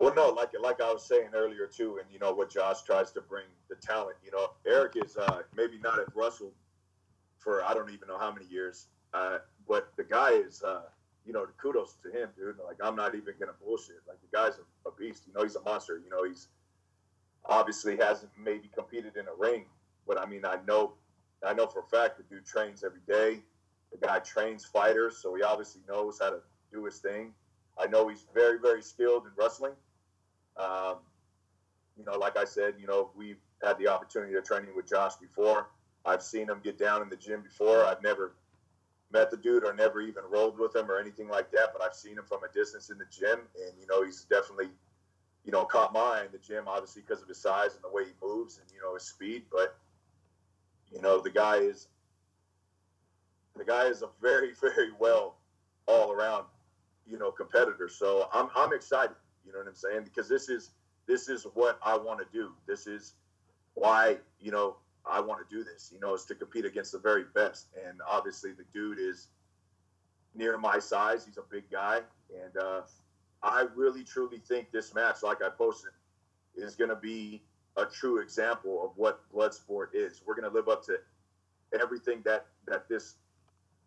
[0.00, 3.12] Well, no, like like I was saying earlier too, and you know what Josh tries
[3.12, 4.16] to bring the talent.
[4.24, 6.52] You know, Eric is uh, maybe not at Russell
[7.38, 9.38] for I don't even know how many years, uh,
[9.68, 10.62] but the guy is.
[10.62, 10.82] Uh,
[11.26, 12.56] you know, kudos to him, dude.
[12.64, 14.00] Like I'm not even gonna bullshit.
[14.08, 15.24] Like the guy's a, a beast.
[15.26, 16.00] You know, he's a monster.
[16.02, 16.48] You know, he's
[17.44, 19.66] obviously hasn't maybe competed in a ring,
[20.06, 20.94] but I mean, I know
[21.44, 23.40] I know for a fact the dude trains every day.
[23.92, 26.40] The guy trains fighters, so he obviously knows how to
[26.72, 27.32] do his thing.
[27.78, 29.72] I know he's very, very skilled in wrestling.
[30.56, 30.96] Um,
[31.96, 35.14] you know, like I said, you know, we've had the opportunity to training with Josh
[35.16, 35.68] before.
[36.04, 37.84] I've seen him get down in the gym before.
[37.84, 38.34] I've never
[39.12, 41.94] met the dude or never even rolled with him or anything like that, but I've
[41.94, 44.68] seen him from a distance in the gym, and you know, he's definitely,
[45.44, 47.94] you know, caught my eye in the gym, obviously because of his size and the
[47.94, 49.44] way he moves and you know his speed.
[49.50, 49.76] But
[50.92, 51.88] you know, the guy is
[53.56, 55.36] the guy is a very, very well
[55.86, 56.44] all around,
[57.06, 57.88] you know, competitor.
[57.88, 59.16] So I'm I'm excited.
[59.44, 60.04] You know what I'm saying?
[60.04, 60.70] Because this is
[61.06, 62.52] this is what I want to do.
[62.66, 63.14] This is
[63.74, 65.90] why you know I want to do this.
[65.92, 67.68] You know, is to compete against the very best.
[67.86, 69.28] And obviously, the dude is
[70.34, 71.24] near my size.
[71.24, 72.82] He's a big guy, and uh,
[73.42, 75.92] I really truly think this match, like I posted,
[76.54, 77.42] is going to be
[77.76, 80.22] a true example of what Bloodsport is.
[80.26, 80.98] We're going to live up to
[81.80, 83.16] everything that that this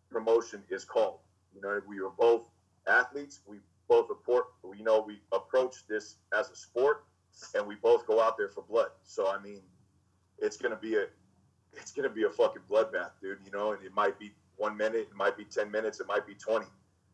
[0.10, 1.20] promotion is called.
[1.56, 2.44] You know, we were both
[2.88, 3.42] athletes.
[3.46, 4.46] We both report.
[4.78, 7.04] You know, we approach this as a sport,
[7.56, 8.90] and we both go out there for blood.
[9.04, 9.62] So I mean,
[10.40, 11.06] it's gonna be a
[11.74, 13.40] it's gonna be a fucking bloodbath, dude.
[13.46, 16.26] You know, and it might be one minute, it might be ten minutes, it might
[16.28, 16.68] be twenty.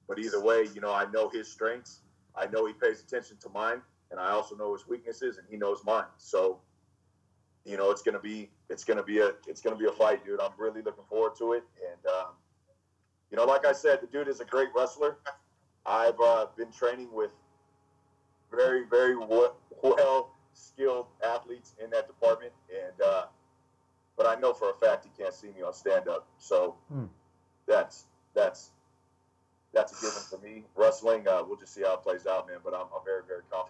[0.07, 2.01] But either way, you know, I know his strengths.
[2.35, 5.57] I know he pays attention to mine, and I also know his weaknesses, and he
[5.57, 6.05] knows mine.
[6.17, 6.59] So,
[7.65, 10.39] you know, it's gonna be it's gonna be a it's gonna be a fight, dude.
[10.41, 12.27] I'm really looking forward to it, and um,
[13.31, 15.17] you know, like I said, the dude is a great wrestler.
[15.85, 17.31] I've uh, been training with
[18.51, 23.25] very, very well skilled athletes in that department, and uh,
[24.15, 26.27] but I know for a fact he can't see me on stand up.
[26.37, 27.05] So hmm.
[27.67, 28.71] that's that's
[29.73, 30.63] that's a given for me.
[30.75, 32.57] Wrestling, uh, we'll just see how it plays out, man.
[32.63, 33.66] But I'm, I'm very, very confident going into this.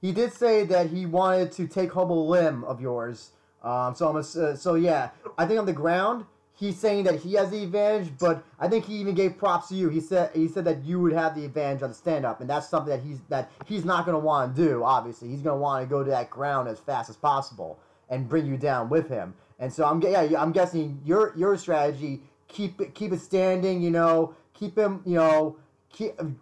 [0.00, 3.30] He did say that he wanted to take home a limb of yours.
[3.62, 5.10] Um, so I'm a, uh, so yeah.
[5.36, 6.24] I think on the ground
[6.60, 9.74] he's saying that he has the advantage, but I think he even gave props to
[9.74, 9.88] you.
[9.88, 12.48] He said he said that you would have the advantage on the stand up, and
[12.48, 14.84] that's something that he's that he's not going to want to do.
[14.84, 17.78] Obviously, he's going to want to go to that ground as fast as possible
[18.10, 19.34] and bring you down with him.
[19.58, 23.82] And so I'm yeah I'm guessing your your strategy keep keep it standing.
[23.82, 25.56] You know, keep him you know.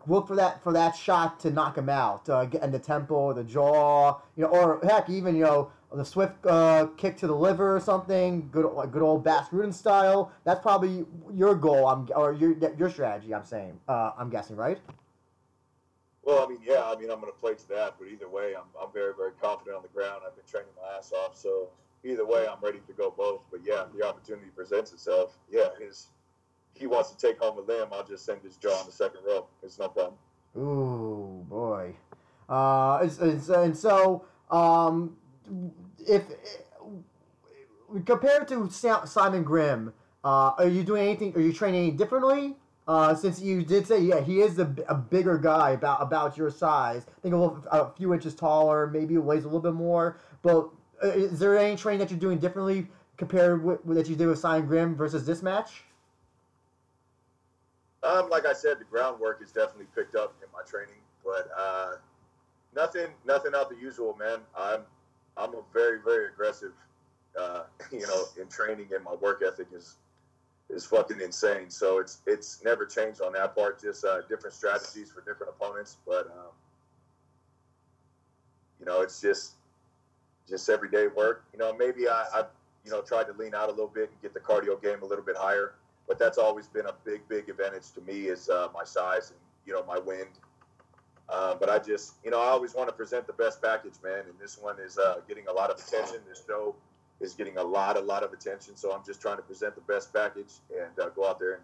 [0.07, 3.43] Look for that for that shot to knock him out, uh, in the temple, the
[3.43, 7.75] jaw, you know, or heck, even you know, the swift uh, kick to the liver
[7.75, 10.31] or something, good good old Bas Rutten style.
[10.45, 13.35] That's probably your goal, I'm, or your your strategy.
[13.35, 14.79] I'm saying, uh, I'm guessing, right?
[16.23, 18.55] Well, I mean, yeah, I mean, I'm going to play to that, but either way,
[18.55, 20.23] I'm, I'm very, very confident on the ground.
[20.27, 21.71] I've been training my ass off, so
[22.05, 23.41] either way, I'm ready to go both.
[23.51, 25.39] But yeah, the opportunity presents itself.
[25.51, 26.09] Yeah, his
[26.75, 27.89] he wants to take home a limb.
[27.93, 29.47] I'll just send his jaw in the second row.
[29.63, 30.15] It's no problem.
[30.57, 31.95] Ooh, boy.
[32.49, 35.17] Uh, it's, and so, um,
[35.99, 36.23] if
[38.05, 39.93] compared to Simon Grimm,
[40.25, 41.35] uh, are you doing anything?
[41.37, 42.57] Are you training differently?
[42.87, 46.51] Uh, since you did say, yeah, he is a, a bigger guy about about your
[46.51, 47.05] size.
[47.07, 50.19] I think a, little, a few inches taller, maybe weighs a little bit more.
[50.43, 50.71] But
[51.05, 52.87] uh, is there any training that you're doing differently
[53.19, 55.85] compared with, with that you did with Simon Grimm versus this match?
[58.03, 61.93] Um, like I said, the groundwork is definitely picked up in my training, but uh,
[62.75, 64.39] nothing, nothing out the usual, man.
[64.57, 64.83] I'm
[65.37, 66.73] I'm a very very aggressive.
[67.39, 69.97] Uh, you know, in training and my work ethic is
[70.71, 71.71] is fucking insane.
[71.71, 73.81] So it's it's never changed on that part.
[73.81, 76.53] Just uh, different strategies for different opponents, but um,
[78.79, 79.55] you know, it's just
[80.49, 81.45] just everyday work.
[81.53, 82.45] You know, maybe I, I
[82.85, 85.07] you know tried to lean out a little bit and get the cardio game a
[85.07, 85.75] little bit higher,
[86.09, 89.39] but that's always been a big big advantage to me is uh, my size and
[89.67, 90.31] you know my wind
[91.29, 94.21] uh, but I just, you know, I always want to present the best package, man.
[94.21, 96.21] And this one is uh, getting a lot of attention.
[96.27, 96.75] This show
[97.21, 98.77] is getting a lot, a lot of attention.
[98.77, 101.63] So I'm just trying to present the best package and uh, go out there and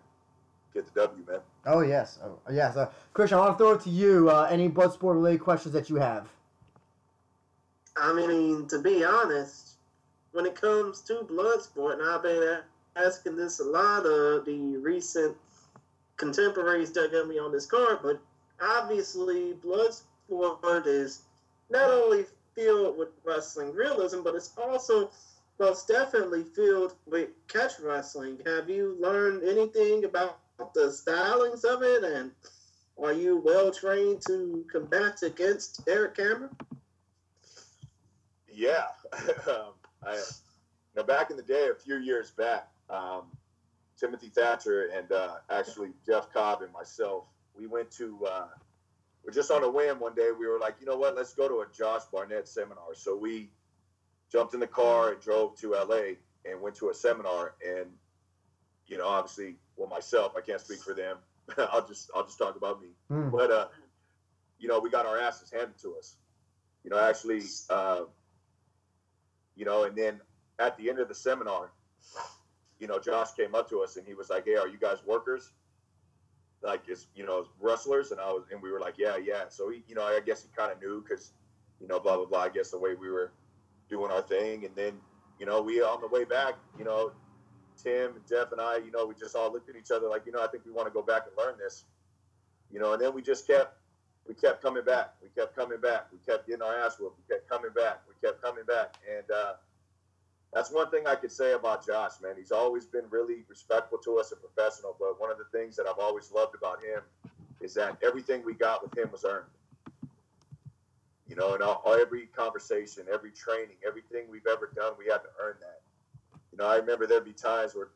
[0.74, 1.40] get the W, man.
[1.64, 2.76] Oh yes, oh, yes.
[2.76, 4.28] Uh, Christian, I want to throw it to you.
[4.28, 6.28] Uh, any Bloodsport related questions that you have?
[7.96, 9.76] I mean, to be honest,
[10.32, 12.58] when it comes to Bloodsport, and I've been
[12.96, 15.36] asking this a lot of the recent
[16.16, 18.20] contemporaries that got me on this card, but
[18.60, 21.22] obviously Bloodsport is
[21.70, 25.10] not only filled with wrestling realism, but it's also
[25.58, 28.38] most definitely filled with catch wrestling.
[28.46, 30.38] Have you learned anything about
[30.74, 32.30] the stylings of it, and
[33.02, 36.50] are you well trained to combat against Eric Cameron?
[38.48, 38.86] Yeah,
[39.48, 39.72] um,
[40.06, 40.20] I,
[41.02, 43.22] back in the day, a few years back, um,
[43.98, 47.24] Timothy Thatcher and uh, actually Jeff Cobb and myself
[47.56, 48.46] we went to uh,
[49.24, 50.30] we're just on a whim one day.
[50.38, 51.16] We were like, you know what?
[51.16, 52.94] Let's go to a Josh Barnett seminar.
[52.94, 53.50] So we
[54.30, 57.54] jumped in the car and drove to LA and went to a seminar.
[57.66, 57.86] And
[58.86, 61.16] you know, obviously, well, myself, I can't speak for them.
[61.72, 62.88] I'll just I'll just talk about me.
[63.10, 63.30] Mm.
[63.30, 63.68] But uh,
[64.58, 66.16] you know, we got our asses handed to us.
[66.82, 68.02] You know, actually, uh,
[69.56, 70.20] you know, and then
[70.58, 71.70] at the end of the seminar,
[72.84, 74.98] you know, Josh came up to us and he was like, "Hey, are you guys
[75.06, 75.52] workers?
[76.62, 79.70] Like, is you know, wrestlers?" And I was, and we were like, "Yeah, yeah." So
[79.70, 81.32] he, you know, I guess he kind of knew because,
[81.80, 82.42] you know, blah blah blah.
[82.42, 83.32] I guess the way we were
[83.88, 84.92] doing our thing, and then,
[85.40, 87.12] you know, we on the way back, you know,
[87.82, 90.32] Tim, Jeff, and I, you know, we just all looked at each other like, you
[90.32, 91.86] know, I think we want to go back and learn this,
[92.70, 93.78] you know, and then we just kept,
[94.28, 97.34] we kept coming back, we kept coming back, we kept getting our ass whooped, we
[97.34, 99.54] kept coming back, we kept coming back, and uh,
[100.54, 102.34] that's one thing I could say about Josh, man.
[102.38, 105.86] He's always been really respectful to us and professional, but one of the things that
[105.86, 107.00] I've always loved about him
[107.60, 109.50] is that everything we got with him was earned.
[111.28, 115.28] You know, in all, every conversation, every training, everything we've ever done, we had to
[115.42, 115.80] earn that.
[116.52, 117.88] You know, I remember there'd be times where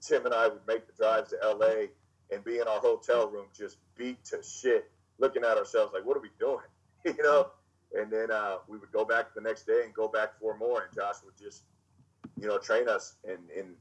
[0.00, 1.88] Tim and I would make the drives to LA
[2.32, 6.16] and be in our hotel room just beat to shit, looking at ourselves like, what
[6.16, 6.64] are we doing?
[7.04, 7.48] you know?
[7.94, 10.84] And then uh, we would go back the next day and go back for more,
[10.84, 11.64] and Josh would just,
[12.40, 13.72] you know, train us in, in,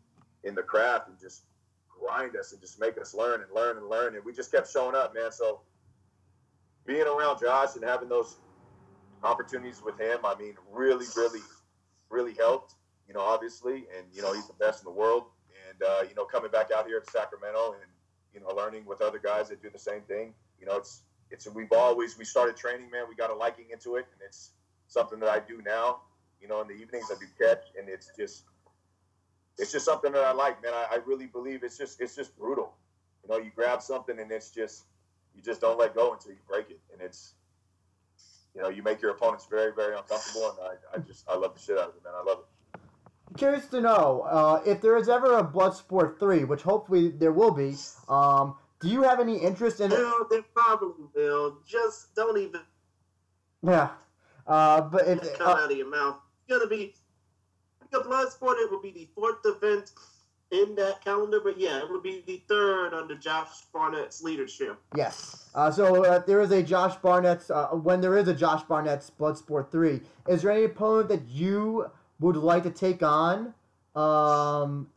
[0.43, 1.43] in the craft and just
[1.87, 4.15] grind us and just make us learn and learn and learn.
[4.15, 5.31] And we just kept showing up, man.
[5.31, 5.61] So
[6.85, 8.37] being around Josh and having those
[9.23, 11.41] opportunities with him, I mean, really, really,
[12.09, 12.75] really helped.
[13.07, 15.25] You know, obviously, and you know he's the best in the world.
[15.69, 17.91] And uh, you know, coming back out here to Sacramento and
[18.33, 20.33] you know learning with other guys that do the same thing.
[20.59, 23.03] You know, it's it's we've always we started training, man.
[23.07, 24.51] We got a liking into it, and it's
[24.87, 26.01] something that I do now.
[26.45, 28.43] You know, in the evenings I do catch, and it's just
[29.57, 30.73] it's just something that I like, man.
[30.75, 32.75] I, I really believe it's just it's just brutal.
[33.23, 34.83] You know, you grab something and it's just
[35.35, 37.33] you just don't let go until you break it, and it's
[38.53, 40.59] you know you make your opponents very very uncomfortable, and
[40.93, 42.13] I, I just I love the shit out of it, man.
[42.15, 43.37] I love it.
[43.39, 47.49] Curious to know uh, if there is ever a Bloodsport three, which hopefully there will
[47.49, 47.75] be.
[48.07, 49.95] Um, do you have any interest in it?
[49.95, 51.57] Bill, there probably will.
[51.65, 52.61] Just don't even
[53.63, 53.89] Yeah,
[54.45, 56.17] uh, but if come uh, out of your mouth.
[56.49, 56.93] Gonna be
[57.91, 58.55] the Bloodsport.
[58.63, 59.91] It will be the fourth event
[60.51, 64.77] in that calendar, but yeah, it will be the third under Josh Barnett's leadership.
[64.95, 65.49] Yes.
[65.55, 67.49] Uh, so uh, there is a Josh Barnett's.
[67.49, 71.89] Uh, when there is a Josh Barnett's Bloodsport three, is there any opponent that you
[72.19, 73.53] would like to take on?
[73.95, 74.89] Um,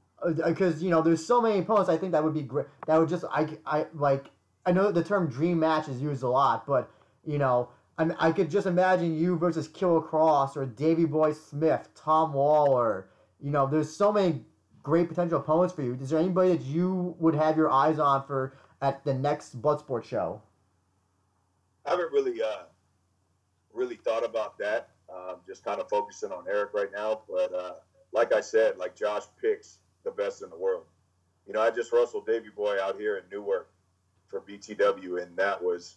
[0.44, 1.88] because you know there's so many opponents.
[1.88, 2.66] I think that would be great.
[2.86, 4.26] That would just I I like.
[4.66, 6.90] I know the term dream match is used a lot, but
[7.24, 7.70] you know.
[7.98, 13.06] I, I could just imagine you versus Killer Kross or Davey Boy Smith, Tom Lawlor.
[13.40, 14.44] You know, there's so many
[14.82, 15.98] great potential opponents for you.
[16.00, 20.04] Is there anybody that you would have your eyes on for at the next Bloodsport
[20.04, 20.40] show?
[21.84, 22.64] I haven't really, uh,
[23.72, 24.90] really thought about that.
[25.12, 27.22] Um, just kind of focusing on Eric right now.
[27.28, 27.74] But uh,
[28.12, 30.84] like I said, like Josh picks the best in the world.
[31.46, 33.70] You know, I just wrestled Davey Boy out here in Newark
[34.26, 35.96] for BTW, and that was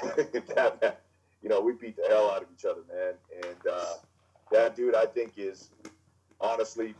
[0.00, 1.02] that.
[1.42, 3.14] You know, we beat the hell out of each other, man.
[3.44, 3.94] And uh,
[4.50, 5.70] that dude, I think, is
[6.40, 6.94] honestly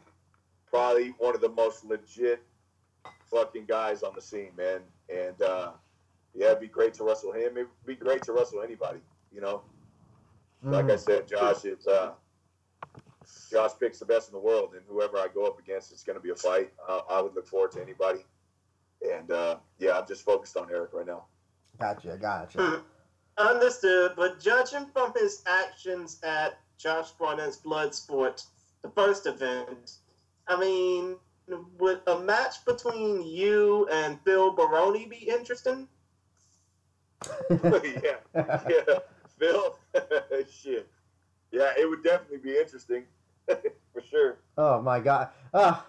[0.67, 2.43] probably one of the most legit
[3.31, 4.81] fucking guys on the scene, man.
[5.09, 5.73] And uh,
[6.35, 7.57] yeah, it'd be great to wrestle him.
[7.57, 9.01] It'd be great to wrestle anybody,
[9.33, 9.63] you know.
[10.63, 10.99] Like I Mm.
[10.99, 12.13] said, Josh, it's uh,
[13.51, 16.17] Josh picks the best in the world, and whoever I go up against, it's going
[16.19, 16.73] to be a fight.
[16.89, 18.21] Uh, I would look forward to anybody.
[19.15, 21.27] And uh, yeah, I'm just focused on Eric right now.
[21.81, 22.83] Gotcha, gotcha.
[23.39, 28.45] Understood, but judging from his actions at Josh Barnett's Bloodsport,
[28.83, 29.99] the first event,
[30.49, 31.17] I mean,
[31.79, 35.87] would a match between you and Phil Baroni be interesting?
[37.51, 38.99] yeah, yeah,
[39.39, 39.79] Phil.
[40.51, 40.89] Shit.
[41.51, 43.05] Yeah, it would definitely be interesting
[43.47, 44.39] for sure.
[44.57, 45.29] oh my god.
[45.55, 45.81] Uh,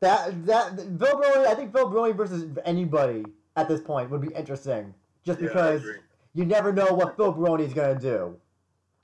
[0.00, 3.24] that that Phil Brody, I think Phil Baroni versus anybody
[3.56, 4.94] at this point would be interesting.
[5.24, 5.96] Just Yeah, because agree.
[6.34, 8.36] You never know what Phil Baroni is gonna do.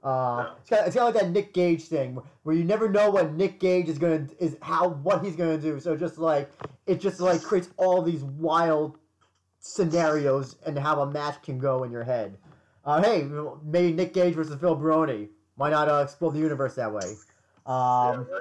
[0.02, 0.08] Uh,
[0.44, 0.52] No.
[0.58, 3.10] it's kind of, it's kind of like that Nick Gage thing where you never know
[3.10, 5.78] what Nick Gage is gonna is how what he's gonna do.
[5.80, 6.50] So just like
[6.86, 8.98] it just like creates all these wild
[9.60, 12.36] scenarios and how a match can go in your head.
[12.84, 13.28] Uh, hey,
[13.62, 15.28] maybe Nick Gage versus Phil Baroni.
[15.56, 17.14] Why not uh, explore the universe that way?
[17.66, 18.26] Um.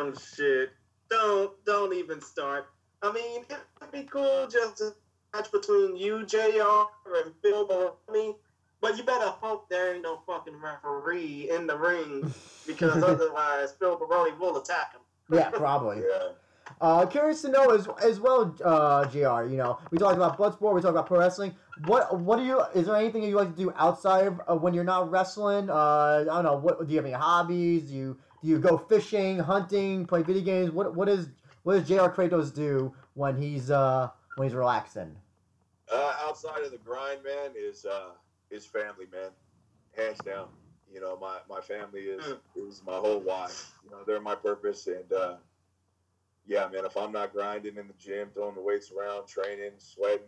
[0.00, 0.70] Oh shit!
[1.10, 2.66] Don't don't even start.
[3.02, 4.94] I mean, it'd be cool just a
[5.34, 6.84] match between you, JR.
[7.14, 8.36] and Phil Baroni.
[8.80, 12.32] But you better hope there ain't no fucking referee in the ring
[12.66, 15.00] because otherwise Phil Baroni will attack him.
[15.36, 16.02] yeah, probably.
[16.08, 16.28] Yeah.
[16.82, 19.48] Uh, curious to know as as well, uh, JR.
[19.50, 21.54] You know, we talked about Bloodsport, we talked about pro wrestling.
[21.86, 22.60] What what do you?
[22.74, 25.70] Is there anything that you like to do outside of uh, when you're not wrestling?
[25.70, 26.56] Uh, I don't know.
[26.58, 27.84] What do you have any hobbies?
[27.84, 30.70] Do you do you go fishing, hunting, play video games?
[30.70, 31.28] What what is
[31.62, 32.10] what does JR.
[32.10, 35.14] Kratos do when he's uh when he's relaxing?
[35.92, 38.10] Uh, outside of the grind, man, is uh,
[38.50, 39.30] is family, man,
[39.96, 40.48] hands down.
[40.92, 42.24] You know, my, my family is
[42.56, 43.48] is my whole why.
[43.84, 45.36] You know, they're my purpose, and uh,
[46.46, 46.84] yeah, man.
[46.84, 50.26] If I'm not grinding in the gym, throwing the weights around, training, sweating,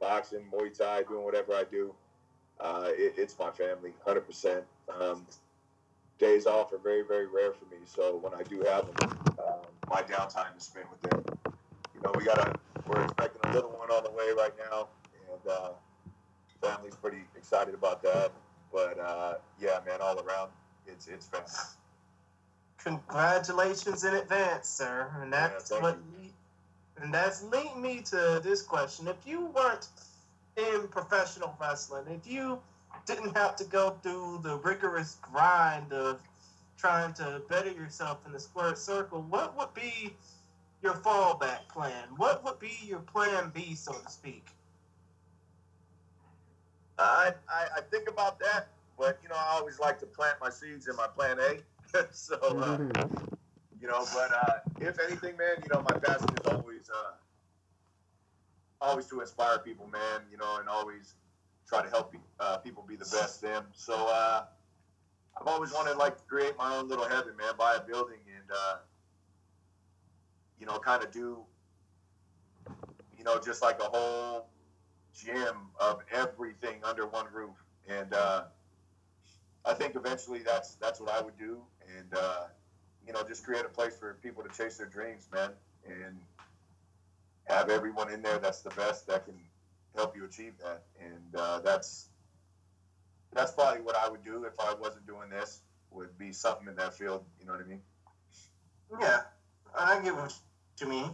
[0.00, 1.94] boxing, Muay Thai, doing whatever I do,
[2.60, 4.64] uh, it, it's my family, hundred percent.
[5.00, 5.26] Um,
[6.18, 7.78] days off are very, very rare for me.
[7.84, 11.24] So when I do have them, um, my downtime is spent with them.
[11.94, 12.67] You know, we got a a
[13.52, 14.88] little one on the way right now,
[15.32, 15.70] and uh,
[16.60, 18.32] family's pretty excited about that.
[18.72, 20.50] But uh, yeah, man, all around,
[20.86, 21.46] it's it's family.
[22.78, 25.10] Congratulations in advance, sir.
[25.20, 29.08] And that's thank what le- and that's leading me to this question.
[29.08, 29.88] If you weren't
[30.56, 32.60] in professional wrestling, if you
[33.06, 36.20] didn't have to go through the rigorous grind of
[36.76, 40.14] trying to better yourself in the squared circle, what would be
[40.82, 42.08] your fallback plan?
[42.16, 44.46] What would be your plan B, so to speak?
[46.98, 48.68] I, I I think about that,
[48.98, 51.58] but you know, I always like to plant my seeds in my plan A.
[52.12, 52.78] so uh,
[53.80, 57.12] you know, but uh, if anything, man, you know, my passion is always uh,
[58.80, 60.22] always to inspire people, man.
[60.30, 61.14] You know, and always
[61.68, 63.64] try to help uh, people be the best them.
[63.74, 64.44] So uh,
[65.40, 67.52] I've always wanted like to create my own little heaven, man.
[67.56, 68.76] Buy a building and uh,
[70.58, 71.38] you know, kind of do
[73.16, 74.48] you know just like a whole
[75.14, 77.56] gym of everything under one roof.
[77.88, 78.44] And uh,
[79.64, 81.60] I think eventually that's that's what I would do,
[81.96, 82.44] and uh,
[83.06, 85.50] you know, just create a place for people to chase their dreams, man,
[85.86, 86.18] and
[87.44, 89.34] have everyone in there that's the best that can
[89.96, 90.82] help you achieve that.
[91.00, 92.08] And uh, that's
[93.32, 95.60] that's probably what I would do if I wasn't doing this.
[95.90, 97.24] Would be something in that field.
[97.40, 97.80] You know what I mean?
[99.00, 99.20] Yeah,
[99.76, 100.34] I what
[100.86, 101.10] mean.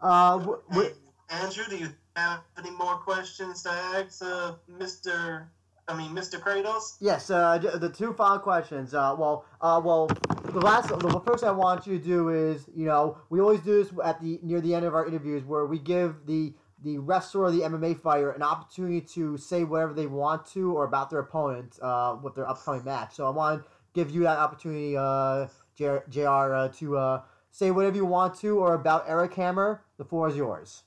[0.00, 0.94] Uh, w- w-
[1.28, 5.46] Andrew, do you have any more questions to ask uh, Mr.
[5.88, 6.38] I mean, Mr.
[6.40, 6.96] Kratos?
[7.00, 7.30] yes.
[7.30, 8.94] Uh, the two final questions.
[8.94, 10.06] Uh, well, uh, well,
[10.44, 13.60] the last, the first thing I want you to do is, you know, we always
[13.60, 16.96] do this at the near the end of our interviews, where we give the the
[16.98, 21.10] wrestler or the MMA fighter an opportunity to say whatever they want to or about
[21.10, 23.14] their opponent uh, with their upcoming match.
[23.16, 26.54] So I want to give you that opportunity, uh, JR.
[26.54, 29.82] Uh, to uh, say whatever you want to or about Eric Hammer.
[29.96, 30.84] The floor is yours.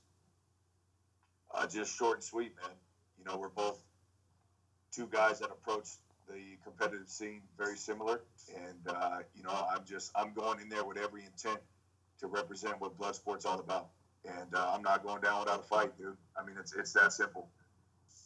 [1.54, 2.72] Uh, just short and sweet, man.
[3.18, 3.84] You know, we're both
[4.92, 5.90] two guys that approach
[6.28, 8.22] the competitive scene very similar,
[8.56, 11.60] and uh, you know, I'm just I'm going in there with every intent
[12.20, 13.90] to represent what Bloodsport's all about,
[14.26, 16.18] and uh, I'm not going down without a fight, dude.
[16.40, 17.50] I mean, it's it's that simple.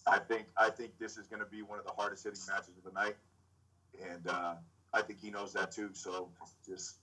[0.05, 2.77] I think I think this is going to be one of the hardest hitting matches
[2.77, 3.15] of the night,
[4.09, 4.53] and uh,
[4.93, 5.89] I think he knows that too.
[5.93, 6.29] So
[6.65, 6.97] just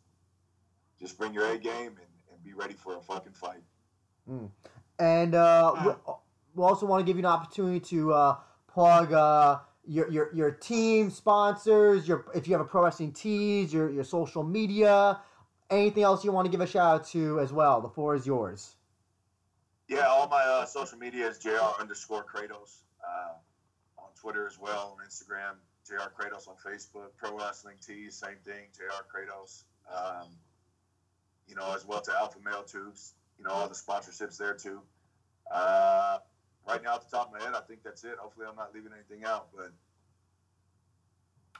[1.04, 3.62] just bring your A game and, and be ready for a fucking fight.
[4.98, 6.12] And uh, we,
[6.54, 8.36] we also want to give you an opportunity to uh,
[8.72, 13.72] plug uh, your, your your team sponsors, your if you have a pro wrestling tees,
[13.72, 15.20] your your social media,
[15.68, 17.82] anything else you want to give a shout out to as well.
[17.82, 18.76] The floor is yours.
[19.88, 23.34] Yeah, all my uh, social media is jr underscore Kratos uh,
[24.02, 28.68] on Twitter as well, on Instagram, jr Kratos on Facebook, Pro Wrestling Tees, same thing,
[28.74, 29.64] jr Kratos.
[29.94, 30.28] Um,
[31.48, 32.92] you know, as well to Alpha Male too.
[33.38, 34.80] You know, all the sponsorships there too.
[35.52, 36.18] Uh,
[36.66, 38.16] right now, at the top of my head, I think that's it.
[38.18, 39.72] Hopefully, I'm not leaving anything out, but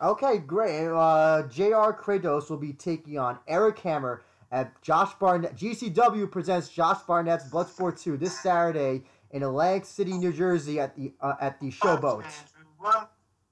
[0.03, 0.89] Okay, great.
[0.89, 1.93] Uh, JR.
[1.93, 5.57] Kratos will be taking on Eric Hammer at Josh Barnett.
[5.57, 11.12] GCW presents Josh Barnett's Bloodsport 2 this Saturday in Atlantic City, New Jersey at the
[11.20, 12.24] uh, at the Showboat.
[12.24, 13.07] Andrew, one,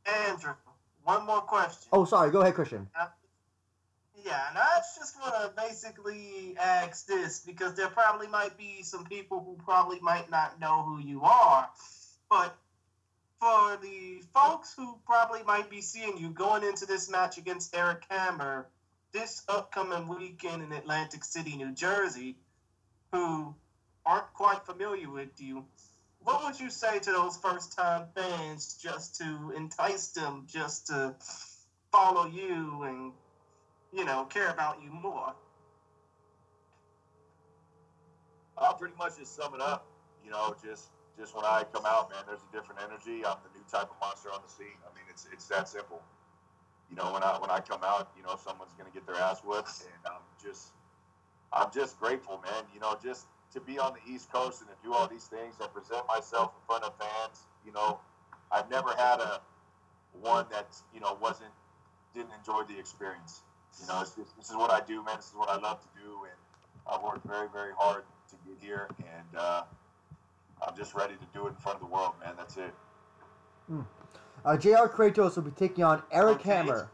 [0.06, 0.54] Andrew,
[1.04, 1.88] one more question.
[1.92, 2.30] Oh, sorry.
[2.30, 2.88] Go ahead, Christian.
[4.24, 9.04] Yeah, and I just want to basically ask this because there probably might be some
[9.04, 11.68] people who probably might not know who you are,
[12.30, 12.56] but
[13.40, 18.04] for the folks who probably might be seeing you going into this match against Eric
[18.08, 18.68] Hammer
[19.12, 22.36] this upcoming weekend in Atlantic City, New Jersey,
[23.12, 23.54] who
[24.06, 25.64] aren't quite familiar with you,
[26.20, 31.14] what would you say to those first time fans just to entice them just to
[31.90, 33.12] follow you and
[33.92, 35.34] you know, care about you more.
[38.56, 39.86] I'll pretty much just sum it up.
[40.24, 43.24] You know, just just when I come out, man, there's a different energy.
[43.24, 44.78] I'm the new type of monster on the scene.
[44.84, 46.00] I mean, it's it's that simple.
[46.90, 49.40] You know, when I when I come out, you know, someone's gonna get their ass
[49.44, 50.72] whooped, and I'm just
[51.52, 52.64] I'm just grateful, man.
[52.72, 55.56] You know, just to be on the East Coast and to do all these things
[55.60, 57.46] and present myself in front of fans.
[57.66, 57.98] You know,
[58.50, 59.40] I've never had a
[60.20, 61.52] one that you know wasn't
[62.14, 63.42] didn't enjoy the experience.
[63.80, 65.16] You know, it's just, this is what I do, man.
[65.16, 66.32] This is what I love to do, and
[66.86, 69.62] I've worked very, very hard to get here, and uh,
[70.66, 72.34] I'm just ready to do it in front of the world, man.
[72.36, 72.72] That's it.
[74.44, 74.86] Uh, JR.
[74.88, 76.50] Kratos will be taking on Eric Okay.
[76.50, 76.90] Hammer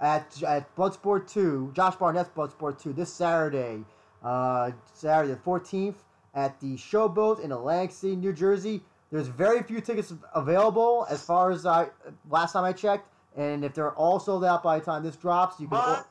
[0.00, 3.84] at at Bloodsport 2, Josh Barnett's Bloodsport 2 this Saturday,
[4.22, 5.96] uh, Saturday the 14th
[6.34, 8.82] at the Showboat in Atlantic City, New Jersey.
[9.12, 11.88] There's very few tickets available as far as I
[12.30, 15.60] last time I checked, and if they're all sold out by the time this drops,
[15.60, 15.78] you can.
[15.78, 16.06] But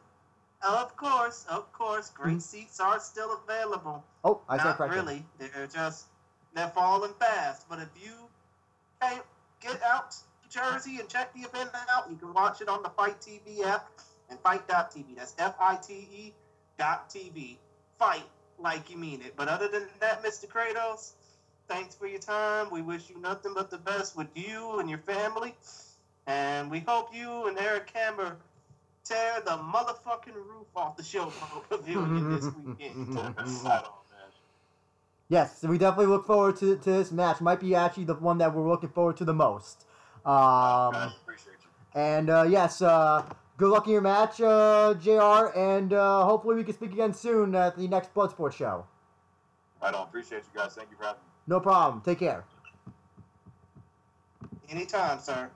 [0.64, 2.42] of course, of course, great Mhm.
[2.42, 4.04] seats are still available.
[4.24, 5.26] oh, I said Not really.
[5.38, 6.08] They're just
[6.54, 7.68] they're falling fast.
[7.68, 8.30] But if you
[9.02, 9.26] can't
[9.60, 12.90] get out to Jersey and check the event out, you can watch it on the
[12.90, 13.90] FITE TV app
[14.30, 15.16] and FITE.tv.
[15.16, 16.34] That's F I T E
[16.78, 17.58] dot TV.
[17.98, 19.36] Fight like you mean it.
[19.36, 20.48] But other than that, Mr.
[20.48, 21.14] Kratos,
[21.68, 22.70] thanks for your time.
[22.70, 25.56] We wish you nothing but the best with you and your family.
[26.28, 28.38] And we hope you and Eric Hammer
[29.04, 31.32] tear the motherfucking roof off the show
[31.70, 33.16] pavilion this weekend.
[33.16, 33.84] Right on, man.
[35.30, 37.42] Yes, we definitely look forward to, to this match.
[37.42, 39.86] Might be actually the one that we're looking forward to the most.
[40.26, 41.12] Um.
[41.96, 43.24] And uh, yes, uh,
[43.58, 47.54] good luck in your match, uh, JR, and uh, hopefully we can speak again soon
[47.54, 48.86] at the next Bloodsport show.
[49.82, 50.74] I don't Appreciate you guys.
[50.74, 51.28] Thank you for having me.
[51.46, 52.02] No problem.
[52.02, 52.46] Take care.
[54.70, 55.50] Anytime, sir.